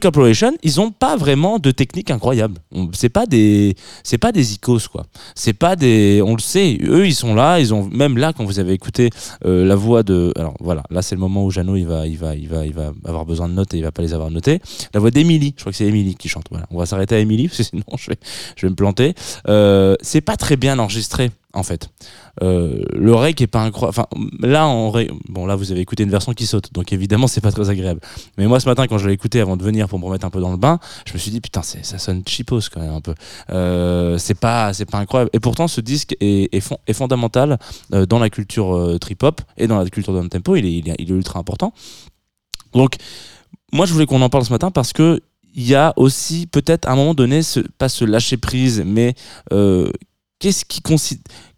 Corporation, 0.00 0.52
ils 0.62 0.80
ont 0.80 0.90
pas 0.90 1.16
vraiment 1.16 1.58
de 1.58 1.70
technique 1.70 2.10
incroyable. 2.10 2.58
C'est 2.92 3.08
pas 3.08 3.26
des, 3.26 3.74
c'est 4.02 4.18
pas 4.18 4.32
des 4.32 4.54
icos 4.54 4.88
quoi. 4.88 5.04
C'est 5.34 5.52
pas 5.54 5.76
des, 5.76 6.22
on 6.24 6.34
le 6.34 6.40
sait, 6.40 6.78
eux 6.84 7.06
ils 7.06 7.14
sont 7.14 7.34
là, 7.34 7.58
ils 7.58 7.74
ont 7.74 7.84
même 7.84 8.16
là 8.16 8.32
quand 8.32 8.44
vous 8.44 8.58
avez 8.58 8.72
écouté 8.72 9.10
euh, 9.44 9.64
la 9.64 9.74
voix 9.74 10.02
de, 10.02 10.32
alors 10.36 10.54
voilà, 10.60 10.82
là 10.90 11.02
c'est 11.02 11.14
le 11.14 11.20
moment 11.20 11.44
où 11.44 11.50
Jeannot 11.50 11.76
il 11.76 11.86
va, 11.86 12.06
il 12.06 12.16
va, 12.16 12.34
il 12.34 12.48
va, 12.48 12.64
il 12.64 12.72
va 12.72 12.92
avoir 13.04 13.24
besoin 13.24 13.48
de 13.48 13.54
notes 13.54 13.74
et 13.74 13.78
il 13.78 13.82
va 13.82 13.92
pas 13.92 14.02
les 14.02 14.14
avoir 14.14 14.30
notées. 14.30 14.60
La 14.92 15.00
voix 15.00 15.10
d'Emily, 15.10 15.54
je 15.56 15.62
crois 15.62 15.72
que 15.72 15.78
c'est 15.78 15.86
Emily 15.86 16.14
qui 16.14 16.28
chante. 16.28 16.46
Voilà, 16.50 16.66
on 16.70 16.78
va 16.78 16.86
s'arrêter 16.86 17.16
à 17.16 17.18
Emily 17.18 17.48
parce 17.48 17.58
que 17.58 17.64
sinon 17.64 17.84
je 17.98 18.10
vais, 18.10 18.18
je 18.56 18.66
vais 18.66 18.70
me 18.70 18.76
planter. 18.76 19.14
Euh, 19.48 19.96
c'est 20.00 20.20
pas 20.20 20.36
très 20.36 20.56
bien 20.56 20.78
enregistré 20.78 21.30
en 21.54 21.62
fait. 21.62 21.88
Euh, 22.42 22.82
le 22.92 23.14
rec 23.14 23.40
est 23.40 23.46
pas 23.46 23.62
incroyable. 23.62 24.06
Là, 24.40 24.66
bon, 25.28 25.46
là, 25.46 25.56
vous 25.56 25.72
avez 25.72 25.80
écouté 25.80 26.02
une 26.02 26.10
version 26.10 26.32
qui 26.32 26.46
saute, 26.46 26.72
donc 26.72 26.92
évidemment, 26.92 27.26
c'est 27.26 27.40
pas 27.40 27.52
très 27.52 27.70
agréable. 27.70 28.00
Mais 28.36 28.46
moi, 28.46 28.60
ce 28.60 28.68
matin, 28.68 28.86
quand 28.86 28.98
je 28.98 29.06
l'ai 29.06 29.14
écouté 29.14 29.40
avant 29.40 29.56
de 29.56 29.62
venir 29.62 29.88
pour 29.88 29.98
me 29.98 30.04
remettre 30.04 30.26
un 30.26 30.30
peu 30.30 30.40
dans 30.40 30.50
le 30.50 30.56
bain, 30.56 30.78
je 31.06 31.12
me 31.12 31.18
suis 31.18 31.30
dit, 31.30 31.40
putain, 31.40 31.62
ça 31.62 31.98
sonne 31.98 32.22
cheapos 32.26 32.68
quand 32.72 32.80
même 32.80 32.92
un 32.92 33.00
peu. 33.00 33.14
Euh, 33.50 34.18
c'est 34.18 34.38
pas, 34.38 34.72
c'est 34.72 34.84
pas 34.84 34.98
incroyable. 34.98 35.30
Et 35.32 35.40
pourtant, 35.40 35.68
ce 35.68 35.80
disque 35.80 36.16
est, 36.20 36.60
fondamental 36.92 37.58
euh, 37.92 38.06
dans 38.06 38.18
la 38.18 38.30
culture 38.30 38.74
euh, 38.74 38.98
trip-hop 38.98 39.40
et 39.56 39.66
dans 39.66 39.78
la 39.78 39.88
culture 39.88 40.20
de 40.20 40.28
tempo. 40.28 40.56
Il 40.56 40.88
est, 40.88 41.08
ultra 41.08 41.38
important. 41.38 41.72
Donc, 42.72 42.96
moi, 43.72 43.86
je 43.86 43.92
voulais 43.92 44.06
qu'on 44.06 44.22
en 44.22 44.28
parle 44.28 44.44
ce 44.44 44.52
matin 44.52 44.70
parce 44.70 44.92
que 44.92 45.20
il 45.54 45.68
y 45.68 45.74
a 45.74 45.92
aussi 45.96 46.48
peut-être 46.48 46.88
à 46.88 46.92
un 46.92 46.96
moment 46.96 47.14
donné, 47.14 47.40
pas 47.78 47.88
se 47.88 48.04
lâcher 48.04 48.36
prise, 48.36 48.82
mais 48.84 49.14
euh, 49.52 49.88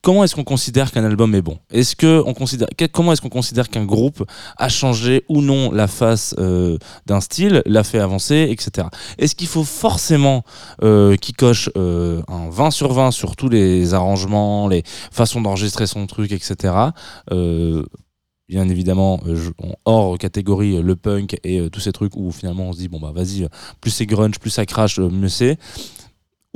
comment 0.02 0.22
est-ce 0.22 0.36
qu'on 0.36 0.44
considère 0.44 0.92
qu'un 0.92 1.04
album 1.04 1.34
est 1.34 1.42
bon? 1.42 1.58
Est-ce 1.70 1.96
que 1.96 2.22
on 2.26 2.32
considère 2.32 2.68
comment 2.92 3.12
est-ce 3.12 3.20
qu'on 3.20 3.28
considère 3.28 3.68
qu'un 3.68 3.84
groupe 3.84 4.24
a 4.56 4.68
changé 4.68 5.24
ou 5.28 5.42
non 5.42 5.72
la 5.72 5.88
face 5.88 6.34
euh, 6.38 6.78
d'un 7.06 7.20
style, 7.20 7.62
l'a 7.66 7.82
fait 7.82 7.98
avancer, 7.98 8.46
etc. 8.48 8.86
Est-ce 9.18 9.34
qu'il 9.34 9.48
faut 9.48 9.64
forcément 9.64 10.44
euh, 10.84 11.16
qu'il 11.16 11.34
coche 11.34 11.70
euh, 11.76 12.22
un 12.28 12.50
20 12.50 12.70
sur 12.70 12.92
20 12.92 13.10
sur 13.10 13.34
tous 13.34 13.48
les 13.48 13.94
arrangements, 13.94 14.68
les 14.68 14.84
façons 15.10 15.40
d'enregistrer 15.40 15.86
son 15.88 16.06
truc, 16.06 16.30
etc. 16.30 16.74
bien 18.48 18.68
évidemment 18.68 19.20
hors 19.84 20.18
catégorie 20.18 20.80
le 20.80 20.94
punk 20.94 21.36
et 21.42 21.68
tous 21.70 21.80
ces 21.80 21.90
trucs 21.90 22.14
où 22.14 22.30
finalement 22.30 22.68
on 22.68 22.72
se 22.72 22.78
dit 22.78 22.86
bon 22.86 23.00
bah 23.00 23.10
vas-y 23.12 23.48
plus 23.80 23.90
c'est 23.90 24.06
grunge 24.06 24.38
plus 24.38 24.50
ça 24.50 24.64
crache 24.64 25.00
mieux 25.00 25.28
c'est 25.28 25.58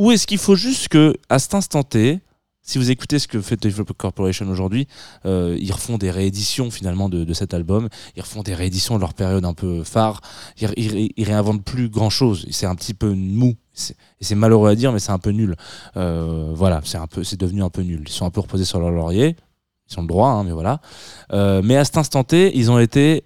ou 0.00 0.10
est-ce 0.12 0.26
qu'il 0.26 0.38
faut 0.38 0.56
juste 0.56 0.88
que, 0.88 1.12
à 1.28 1.38
cet 1.38 1.52
instant 1.52 1.82
T, 1.82 2.20
si 2.62 2.78
vous 2.78 2.90
écoutez 2.90 3.18
ce 3.18 3.28
que 3.28 3.38
fait 3.42 3.62
Developer 3.62 3.92
Corporation 3.92 4.48
aujourd'hui, 4.48 4.88
euh, 5.26 5.58
ils 5.60 5.72
refont 5.72 5.98
des 5.98 6.10
rééditions 6.10 6.70
finalement 6.70 7.10
de, 7.10 7.30
cet 7.34 7.52
album. 7.52 7.90
Ils 8.16 8.22
refont 8.22 8.42
des 8.42 8.54
rééditions 8.54 8.94
de 8.94 9.00
leur 9.02 9.12
période 9.12 9.44
un 9.44 9.52
peu 9.52 9.84
phare. 9.84 10.22
Ils, 10.58 11.12
réinventent 11.22 11.62
plus 11.62 11.90
grand 11.90 12.08
chose. 12.08 12.46
C'est 12.50 12.64
un 12.64 12.76
petit 12.76 12.94
peu 12.94 13.12
mou. 13.12 13.56
Et 14.20 14.24
c'est 14.24 14.34
malheureux 14.34 14.70
à 14.70 14.74
dire, 14.74 14.90
mais 14.90 15.00
c'est 15.00 15.12
un 15.12 15.18
peu 15.18 15.32
nul. 15.32 15.54
Euh, 15.98 16.50
voilà, 16.54 16.80
c'est 16.82 17.38
devenu 17.38 17.62
un 17.62 17.68
peu 17.68 17.82
nul. 17.82 18.02
Ils 18.06 18.12
sont 18.12 18.24
un 18.24 18.30
peu 18.30 18.40
reposés 18.40 18.64
sur 18.64 18.80
leur 18.80 18.90
laurier. 18.90 19.36
Ils 19.90 19.98
ont 19.98 20.02
le 20.02 20.08
droit, 20.08 20.30
hein, 20.30 20.44
mais 20.44 20.52
voilà. 20.52 20.80
Euh, 21.34 21.60
mais 21.62 21.76
à 21.76 21.84
cet 21.84 21.98
instant 21.98 22.24
T, 22.24 22.56
ils 22.56 22.70
ont 22.70 22.78
été 22.78 23.24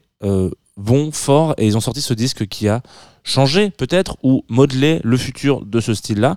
bons, 0.76 1.12
forts, 1.12 1.54
et 1.56 1.66
ils 1.66 1.76
ont 1.76 1.80
sorti 1.80 2.00
ce 2.00 2.14
disque 2.14 2.48
qui 2.48 2.66
a 2.66 2.82
changer 3.24 3.70
peut-être 3.70 4.16
ou 4.22 4.44
modeler 4.48 5.00
le 5.02 5.16
futur 5.16 5.64
de 5.64 5.80
ce 5.80 5.94
style-là. 5.94 6.36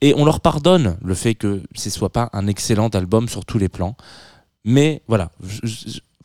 Et 0.00 0.12
on 0.16 0.24
leur 0.24 0.40
pardonne 0.40 0.96
le 1.02 1.14
fait 1.14 1.34
que 1.34 1.62
ce 1.74 1.88
soit 1.88 2.10
pas 2.10 2.28
un 2.32 2.46
excellent 2.46 2.88
album 2.88 3.28
sur 3.28 3.44
tous 3.46 3.58
les 3.58 3.68
plans. 3.68 3.96
Mais 4.64 5.02
voilà, 5.08 5.30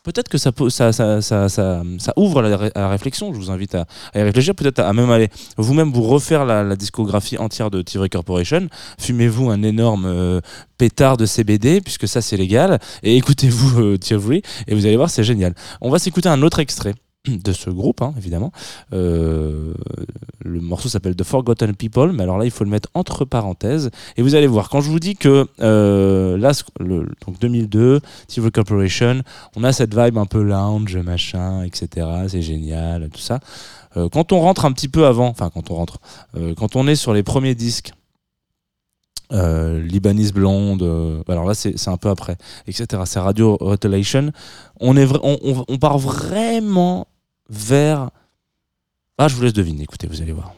peut-être 0.02 0.28
que 0.28 0.38
ça, 0.38 0.50
ça, 0.70 0.92
ça, 0.92 1.48
ça, 1.48 1.82
ouvre 2.16 2.42
la, 2.42 2.70
la, 2.74 2.88
réflexion. 2.88 3.32
Je 3.32 3.38
vous 3.38 3.50
invite 3.50 3.74
à, 3.74 3.86
à 4.14 4.20
y 4.20 4.22
réfléchir, 4.22 4.54
peut-être 4.54 4.80
à 4.80 4.92
même 4.92 5.10
aller 5.10 5.28
vous-même 5.56 5.92
vous 5.92 6.02
refaire 6.02 6.44
la, 6.44 6.76
discographie 6.76 7.38
entière 7.38 7.70
de 7.70 7.82
TV 7.82 8.08
Corporation. 8.08 8.68
Fumez-vous 8.98 9.50
un 9.50 9.62
énorme 9.62 10.06
euh, 10.06 10.40
pétard 10.78 11.16
de 11.16 11.26
CBD, 11.26 11.80
puisque 11.80 12.08
ça 12.08 12.22
c'est 12.22 12.36
légal, 12.36 12.78
et 13.02 13.16
écoutez-vous 13.16 13.80
euh, 13.80 13.98
et 14.66 14.74
vous 14.74 14.86
allez 14.86 14.96
voir, 14.96 15.10
c'est 15.10 15.24
génial. 15.24 15.54
On 15.80 15.90
va 15.90 15.98
s'écouter 15.98 16.28
un 16.28 16.42
autre 16.42 16.58
extrait 16.58 16.94
de 17.28 17.52
ce 17.52 17.70
groupe, 17.70 18.02
hein, 18.02 18.14
évidemment. 18.16 18.52
Euh, 18.92 19.74
le 20.42 20.60
morceau 20.60 20.88
s'appelle 20.88 21.14
The 21.14 21.24
Forgotten 21.24 21.74
People, 21.74 22.12
mais 22.12 22.22
alors 22.22 22.38
là, 22.38 22.44
il 22.44 22.50
faut 22.50 22.64
le 22.64 22.70
mettre 22.70 22.88
entre 22.94 23.24
parenthèses. 23.24 23.90
Et 24.16 24.22
vous 24.22 24.34
allez 24.34 24.46
voir, 24.46 24.70
quand 24.70 24.80
je 24.80 24.90
vous 24.90 25.00
dis 25.00 25.16
que 25.16 25.46
euh, 25.60 26.38
là, 26.38 26.52
le, 26.78 27.06
donc 27.26 27.38
2002, 27.38 28.00
TV 28.28 28.50
Corporation, 28.50 29.22
on 29.56 29.64
a 29.64 29.72
cette 29.72 29.94
vibe 29.94 30.16
un 30.16 30.26
peu 30.26 30.42
lounge, 30.42 30.96
machin, 30.96 31.62
etc. 31.62 32.06
C'est 32.28 32.42
génial, 32.42 33.08
tout 33.10 33.20
ça. 33.20 33.40
Euh, 33.96 34.08
quand 34.08 34.32
on 34.32 34.40
rentre 34.40 34.64
un 34.64 34.72
petit 34.72 34.88
peu 34.88 35.06
avant, 35.06 35.28
enfin, 35.28 35.50
quand 35.52 35.70
on 35.70 35.74
rentre, 35.74 35.98
quand 36.56 36.76
on 36.76 36.86
est 36.86 36.96
sur 36.96 37.12
les 37.12 37.22
premiers 37.22 37.54
disques, 37.54 37.92
euh, 39.32 39.80
Libanese 39.80 40.32
Blonde, 40.32 40.82
euh, 40.82 41.22
alors 41.28 41.44
là 41.44 41.54
c'est 41.54 41.88
un 41.88 41.96
peu 41.96 42.08
après, 42.08 42.36
etc. 42.66 43.02
C'est 43.04 43.20
Radio 43.20 43.56
Retellation. 43.60 44.32
On, 44.80 44.96
est 44.96 45.06
on, 45.22 45.38
on, 45.42 45.64
on, 45.68 45.78
part 45.78 45.98
vraiment 45.98 47.06
vers. 47.48 48.10
Ah, 49.18 49.28
je 49.28 49.36
vous 49.36 49.42
laisse 49.42 49.52
deviner, 49.52 49.82
écoutez, 49.82 50.06
vous 50.06 50.22
allez 50.22 50.32
voir. 50.32 50.54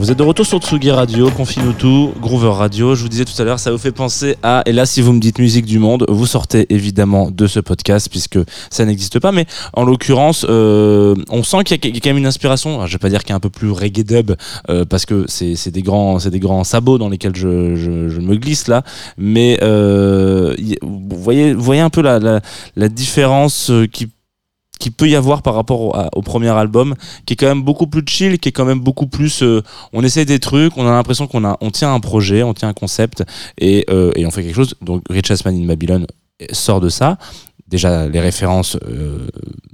Vous 0.00 0.10
êtes 0.10 0.16
de 0.16 0.22
retour 0.22 0.46
sur 0.46 0.60
Tsugi 0.60 0.90
Radio, 0.90 1.28
confine 1.30 1.74
tout, 1.74 2.14
Groover 2.22 2.52
Radio. 2.52 2.94
Je 2.94 3.02
vous 3.02 3.10
disais 3.10 3.26
tout 3.26 3.34
à 3.38 3.44
l'heure, 3.44 3.58
ça 3.60 3.70
vous 3.70 3.76
fait 3.76 3.92
penser 3.92 4.34
à. 4.42 4.62
Et 4.64 4.72
là, 4.72 4.86
si 4.86 5.02
vous 5.02 5.12
me 5.12 5.20
dites 5.20 5.38
musique 5.38 5.66
du 5.66 5.78
monde, 5.78 6.06
vous 6.08 6.24
sortez 6.24 6.64
évidemment 6.70 7.30
de 7.30 7.46
ce 7.46 7.60
podcast 7.60 8.08
puisque 8.08 8.38
ça 8.70 8.86
n'existe 8.86 9.20
pas. 9.20 9.30
Mais 9.30 9.44
en 9.74 9.84
l'occurrence, 9.84 10.46
euh, 10.48 11.14
on 11.28 11.42
sent 11.42 11.64
qu'il 11.64 11.84
y, 11.84 11.98
a 11.98 12.00
quand 12.00 12.08
même 12.08 12.16
une 12.16 12.24
inspiration. 12.24 12.76
Alors, 12.76 12.86
je 12.86 12.92
vais 12.92 12.98
pas 12.98 13.10
dire 13.10 13.20
qu'il 13.20 13.30
y 13.30 13.32
a 13.34 13.36
un 13.36 13.40
peu 13.40 13.50
plus 13.50 13.70
reggae 13.70 14.02
dub 14.02 14.32
euh, 14.70 14.86
parce 14.86 15.04
que 15.04 15.26
c'est 15.28 15.70
des 15.70 15.82
grands, 15.82 16.18
c'est 16.18 16.30
des 16.30 16.40
grands 16.40 16.64
sabots 16.64 16.96
dans 16.96 17.10
lesquels 17.10 17.36
je, 17.36 17.76
je, 17.76 18.08
je 18.08 18.20
me 18.20 18.36
glisse 18.36 18.68
là. 18.68 18.82
Mais 19.18 19.58
euh, 19.60 20.56
vous 20.80 21.20
voyez, 21.20 21.52
vous 21.52 21.62
voyez 21.62 21.82
un 21.82 21.90
peu 21.90 22.00
la, 22.00 22.18
la, 22.18 22.40
la 22.74 22.88
différence 22.88 23.68
euh, 23.70 23.86
qui 23.86 24.08
qui 24.80 24.90
peut 24.90 25.08
y 25.08 25.14
avoir 25.14 25.42
par 25.42 25.54
rapport 25.54 26.10
au, 26.16 26.22
premier 26.22 26.48
album, 26.48 26.96
qui 27.26 27.34
est 27.34 27.36
quand 27.36 27.46
même 27.46 27.62
beaucoup 27.62 27.86
plus 27.86 28.02
chill, 28.06 28.38
qui 28.40 28.48
est 28.48 28.52
quand 28.52 28.64
même 28.64 28.80
beaucoup 28.80 29.06
plus. 29.06 29.42
Euh, 29.42 29.62
on 29.92 30.02
essaie 30.02 30.24
des 30.24 30.40
trucs, 30.40 30.76
on 30.76 30.86
a 30.86 30.90
l'impression 30.90 31.28
qu'on 31.28 31.44
a, 31.44 31.56
on 31.60 31.70
tient 31.70 31.94
un 31.94 32.00
projet, 32.00 32.42
on 32.42 32.54
tient 32.54 32.68
un 32.68 32.72
concept 32.72 33.22
et, 33.58 33.84
euh, 33.90 34.10
et 34.16 34.26
on 34.26 34.30
fait 34.32 34.42
quelque 34.42 34.56
chose. 34.56 34.74
Donc 34.80 35.02
Rich 35.08 35.30
Man 35.44 35.54
in 35.54 35.66
Babylon 35.66 36.06
sort 36.52 36.80
de 36.80 36.88
ça. 36.88 37.18
Déjà 37.70 38.08
les 38.08 38.20
références 38.20 38.76
euh, 38.88 39.28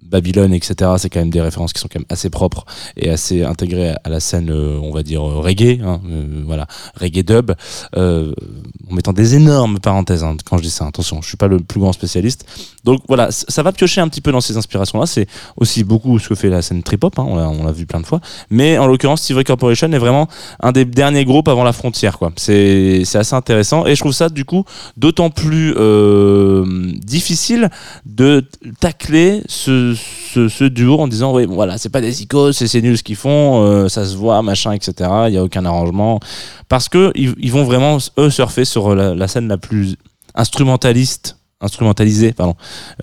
Babylone, 0.09 0.55
etc. 0.55 0.93
C'est 0.99 1.11
quand 1.11 1.21
même 1.21 1.31
des 1.31 1.41
références 1.41 1.73
qui 1.73 1.81
sont 1.81 1.89
quand 1.93 1.99
même 1.99 2.07
assez 2.09 2.31
propres 2.31 2.65
et 2.97 3.11
assez 3.11 3.43
intégrées 3.43 3.95
à 4.05 4.09
la 4.09 4.21
scène, 4.21 4.51
euh, 4.51 4.79
on 4.83 4.93
va 4.93 5.03
dire 5.03 5.27
euh, 5.27 5.39
reggae, 5.41 5.81
hein, 5.85 6.01
euh, 6.11 6.43
voilà, 6.47 6.67
reggae 6.95 7.23
dub, 7.23 7.53
euh, 7.97 8.33
en 8.91 8.95
mettant 8.95 9.13
des 9.13 9.35
énormes 9.35 9.79
parenthèses 9.79 10.25
hein, 10.25 10.37
quand 10.49 10.59
je 10.59 10.63
dis 10.63 10.71
ça. 10.71 10.87
Attention, 10.87 11.21
je 11.23 11.29
suis 11.29 11.37
pas 11.37 11.49
le 11.49 11.59
plus 11.59 11.81
grand 11.81 11.93
spécialiste. 11.93 12.47
Donc 12.85 13.01
voilà, 13.09 13.31
ça 13.31 13.63
va 13.63 13.73
piocher 13.73 14.01
un 14.01 14.09
petit 14.09 14.21
peu 14.21 14.31
dans 14.31 14.41
ces 14.41 14.57
inspirations-là. 14.57 15.07
C'est 15.07 15.27
aussi 15.57 15.83
beaucoup 15.83 16.19
ce 16.19 16.29
que 16.29 16.35
fait 16.35 16.49
la 16.49 16.63
scène 16.63 16.83
trip 16.83 17.03
hop. 17.03 17.19
Hein, 17.19 17.25
on 17.27 17.65
l'a 17.65 17.73
vu 17.73 17.87
plein 17.87 18.01
de 18.01 18.07
fois. 18.07 18.21
Mais 18.51 18.79
en 18.79 18.87
l'occurrence, 18.87 19.23
Steve 19.23 19.43
Corporation 19.43 19.91
est 19.93 19.99
vraiment 19.99 20.29
un 20.61 20.73
des 20.73 20.85
derniers 20.85 21.25
groupes 21.25 21.49
avant 21.49 21.65
la 21.65 21.73
frontière. 21.73 22.19
quoi. 22.19 22.33
C'est 22.37 23.03
assez 23.15 23.35
intéressant 23.35 23.87
et 23.87 23.95
je 23.95 24.01
trouve 24.01 24.13
ça 24.13 24.29
du 24.29 24.45
coup 24.45 24.65
d'autant 24.97 25.31
plus 25.31 25.75
difficile 27.01 27.71
de 28.05 28.45
tacler 28.81 29.43
ce 29.49 29.95
ce, 29.95 30.65
duo 30.65 30.99
en 30.99 31.09
disant 31.09 31.35
oui 31.35 31.47
voilà 31.47 31.79
c'est 31.79 31.89
pas 31.89 32.01
des 32.01 32.23
icônes 32.23 32.53
c'est 32.53 32.81
nul 32.83 32.99
ce 32.99 33.03
qu'ils 33.03 33.17
font 33.17 33.63
euh, 33.63 33.89
ça 33.89 34.05
se 34.05 34.17
voit 34.17 34.43
machin 34.43 34.73
etc 34.73 35.11
il 35.29 35.35
y 35.35 35.39
a 35.39 35.43
aucun 35.45 35.65
arrangement. 35.65 36.21
Parce 36.69 36.89
que 36.89 37.13
ils, 37.15 37.35
ils 37.39 37.53
vont 37.53 37.65
vraiment 37.65 37.99
eux 38.19 38.31
surfer 38.31 38.65
sur 38.65 38.95
la, 38.95 39.29
scène 39.29 39.49
la 39.49 39.59
plus 39.59 39.97
instrumentaliste 40.35 41.39
instrumentalisée 41.61 42.33
pardon 42.33 42.55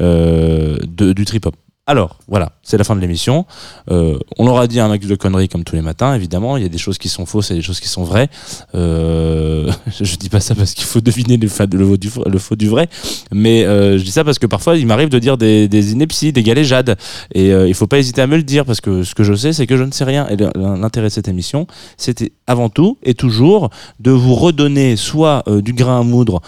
euh, 0.01 0.77
de, 0.83 1.13
du 1.13 1.25
trip 1.25 1.45
hop 1.45 1.55
alors, 1.85 2.19
voilà, 2.29 2.53
c'est 2.63 2.77
la 2.77 2.85
fin 2.85 2.95
de 2.95 3.01
l'émission. 3.01 3.45
Euh, 3.91 4.17
on 4.39 4.47
aura 4.47 4.67
dit 4.67 4.79
un 4.79 4.87
max 4.87 5.05
de 5.05 5.15
conneries 5.15 5.49
comme 5.49 5.65
tous 5.65 5.75
les 5.75 5.81
matins, 5.81 6.15
évidemment. 6.15 6.55
Il 6.55 6.63
y 6.63 6.65
a 6.65 6.69
des 6.69 6.77
choses 6.77 6.97
qui 6.97 7.09
sont 7.09 7.25
fausses 7.25 7.51
et 7.51 7.55
des 7.55 7.61
choses 7.61 7.81
qui 7.81 7.89
sont 7.89 8.05
vraies. 8.05 8.29
Euh, 8.73 9.69
je 10.01 10.15
dis 10.15 10.29
pas 10.29 10.39
ça 10.39 10.55
parce 10.55 10.75
qu'il 10.75 10.85
faut 10.85 11.01
deviner 11.01 11.35
le, 11.35 11.49
faux 11.49 12.55
du, 12.55 12.69
vrai, 12.69 12.87
mais 13.33 13.65
euh, 13.65 13.97
je 13.97 14.03
dis 14.05 14.11
ça 14.11 14.23
parce 14.23 14.39
que 14.39 14.47
parfois 14.47 14.77
il 14.77 14.87
m'arrive 14.87 15.09
de 15.09 15.19
dire 15.19 15.37
des, 15.37 15.67
des 15.67 15.91
inepties, 15.91 16.31
des 16.31 16.41
galéjades, 16.41 16.95
et 17.33 17.51
euh, 17.51 17.67
il 17.67 17.73
faut 17.73 17.87
pas 17.87 17.99
hésiter 17.99 18.21
à 18.21 18.27
me 18.27 18.37
le 18.37 18.43
dire 18.43 18.63
parce 18.63 18.79
que 18.79 19.03
ce 19.03 19.13
que 19.13 19.25
je 19.25 19.33
sais, 19.33 19.51
c'est 19.51 19.67
que 19.67 19.75
je 19.75 19.83
ne 19.83 19.91
sais 19.91 20.05
rien. 20.05 20.25
Et 20.29 20.37
l'intérêt 20.37 21.07
de 21.07 21.11
cette 21.11 21.27
émission, 21.27 21.67
c'était 21.97 22.31
avant 22.47 22.69
tout 22.69 22.97
et 23.03 23.13
toujours 23.13 23.71
de 23.99 24.11
vous 24.11 24.35
redonner 24.35 24.95
soit 24.95 25.43
du 25.47 25.73
grain 25.73 25.99
à 25.99 26.03
moudre 26.03 26.41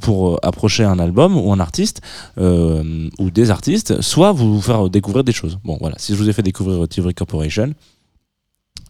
pour 0.00 0.38
approcher 0.44 0.84
un 0.84 1.00
album 1.00 1.36
ou 1.36 1.52
un 1.52 1.58
artiste 1.58 2.02
ou 2.38 3.30
des 3.30 3.50
artistes, 3.50 4.00
soit 4.00 4.30
vous 4.30 4.59
vous 4.60 4.66
faire 4.66 4.90
découvrir 4.90 5.24
des 5.24 5.32
choses. 5.32 5.58
Bon, 5.64 5.76
voilà, 5.80 5.96
si 5.98 6.12
je 6.12 6.18
vous 6.18 6.28
ai 6.28 6.32
fait 6.32 6.42
découvrir 6.42 6.86
Tivry 6.88 7.14
Corporation, 7.14 7.74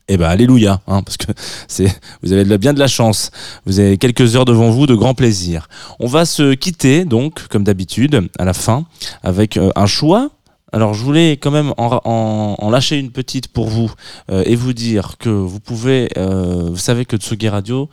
eh 0.08 0.16
ben 0.16 0.28
alléluia, 0.28 0.80
hein, 0.88 1.02
parce 1.02 1.16
que 1.16 1.32
c'est 1.68 1.86
vous 2.22 2.32
avez 2.32 2.58
bien 2.58 2.72
de 2.72 2.78
la 2.78 2.88
chance. 2.88 3.30
Vous 3.64 3.78
avez 3.78 3.96
quelques 3.96 4.34
heures 4.34 4.44
devant 4.44 4.70
vous 4.70 4.86
de 4.86 4.94
grand 4.94 5.14
plaisir. 5.14 5.68
On 6.00 6.06
va 6.06 6.24
se 6.24 6.54
quitter 6.54 7.04
donc, 7.04 7.46
comme 7.48 7.64
d'habitude, 7.64 8.28
à 8.38 8.44
la 8.44 8.52
fin, 8.52 8.86
avec 9.22 9.56
euh, 9.56 9.70
un 9.76 9.86
choix. 9.86 10.30
Alors 10.72 10.94
je 10.94 11.02
voulais 11.04 11.32
quand 11.32 11.50
même 11.50 11.74
en, 11.76 12.70
lâcher 12.70 12.98
une 12.98 13.10
petite 13.10 13.48
pour 13.48 13.68
vous 13.68 13.92
euh, 14.30 14.42
et 14.46 14.54
vous 14.54 14.72
dire 14.72 15.16
que 15.18 15.28
vous 15.28 15.58
pouvez, 15.60 16.08
euh, 16.16 16.68
vous 16.70 16.76
savez 16.76 17.04
que 17.04 17.16
Tsugi 17.16 17.48
Radio, 17.48 17.88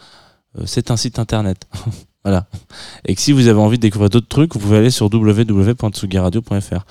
euh, 0.57 0.63
c'est 0.65 0.91
un 0.91 0.97
site 0.97 1.17
internet. 1.17 1.67
voilà. 2.23 2.45
Et 3.05 3.15
que 3.15 3.21
si 3.21 3.31
vous 3.31 3.47
avez 3.47 3.59
envie 3.59 3.77
de 3.77 3.81
découvrir 3.81 4.09
d'autres 4.09 4.27
trucs, 4.27 4.53
vous 4.53 4.59
pouvez 4.59 4.77
aller 4.77 4.91
sur 4.91 5.11
www.tsugiradio.fr. 5.11 6.85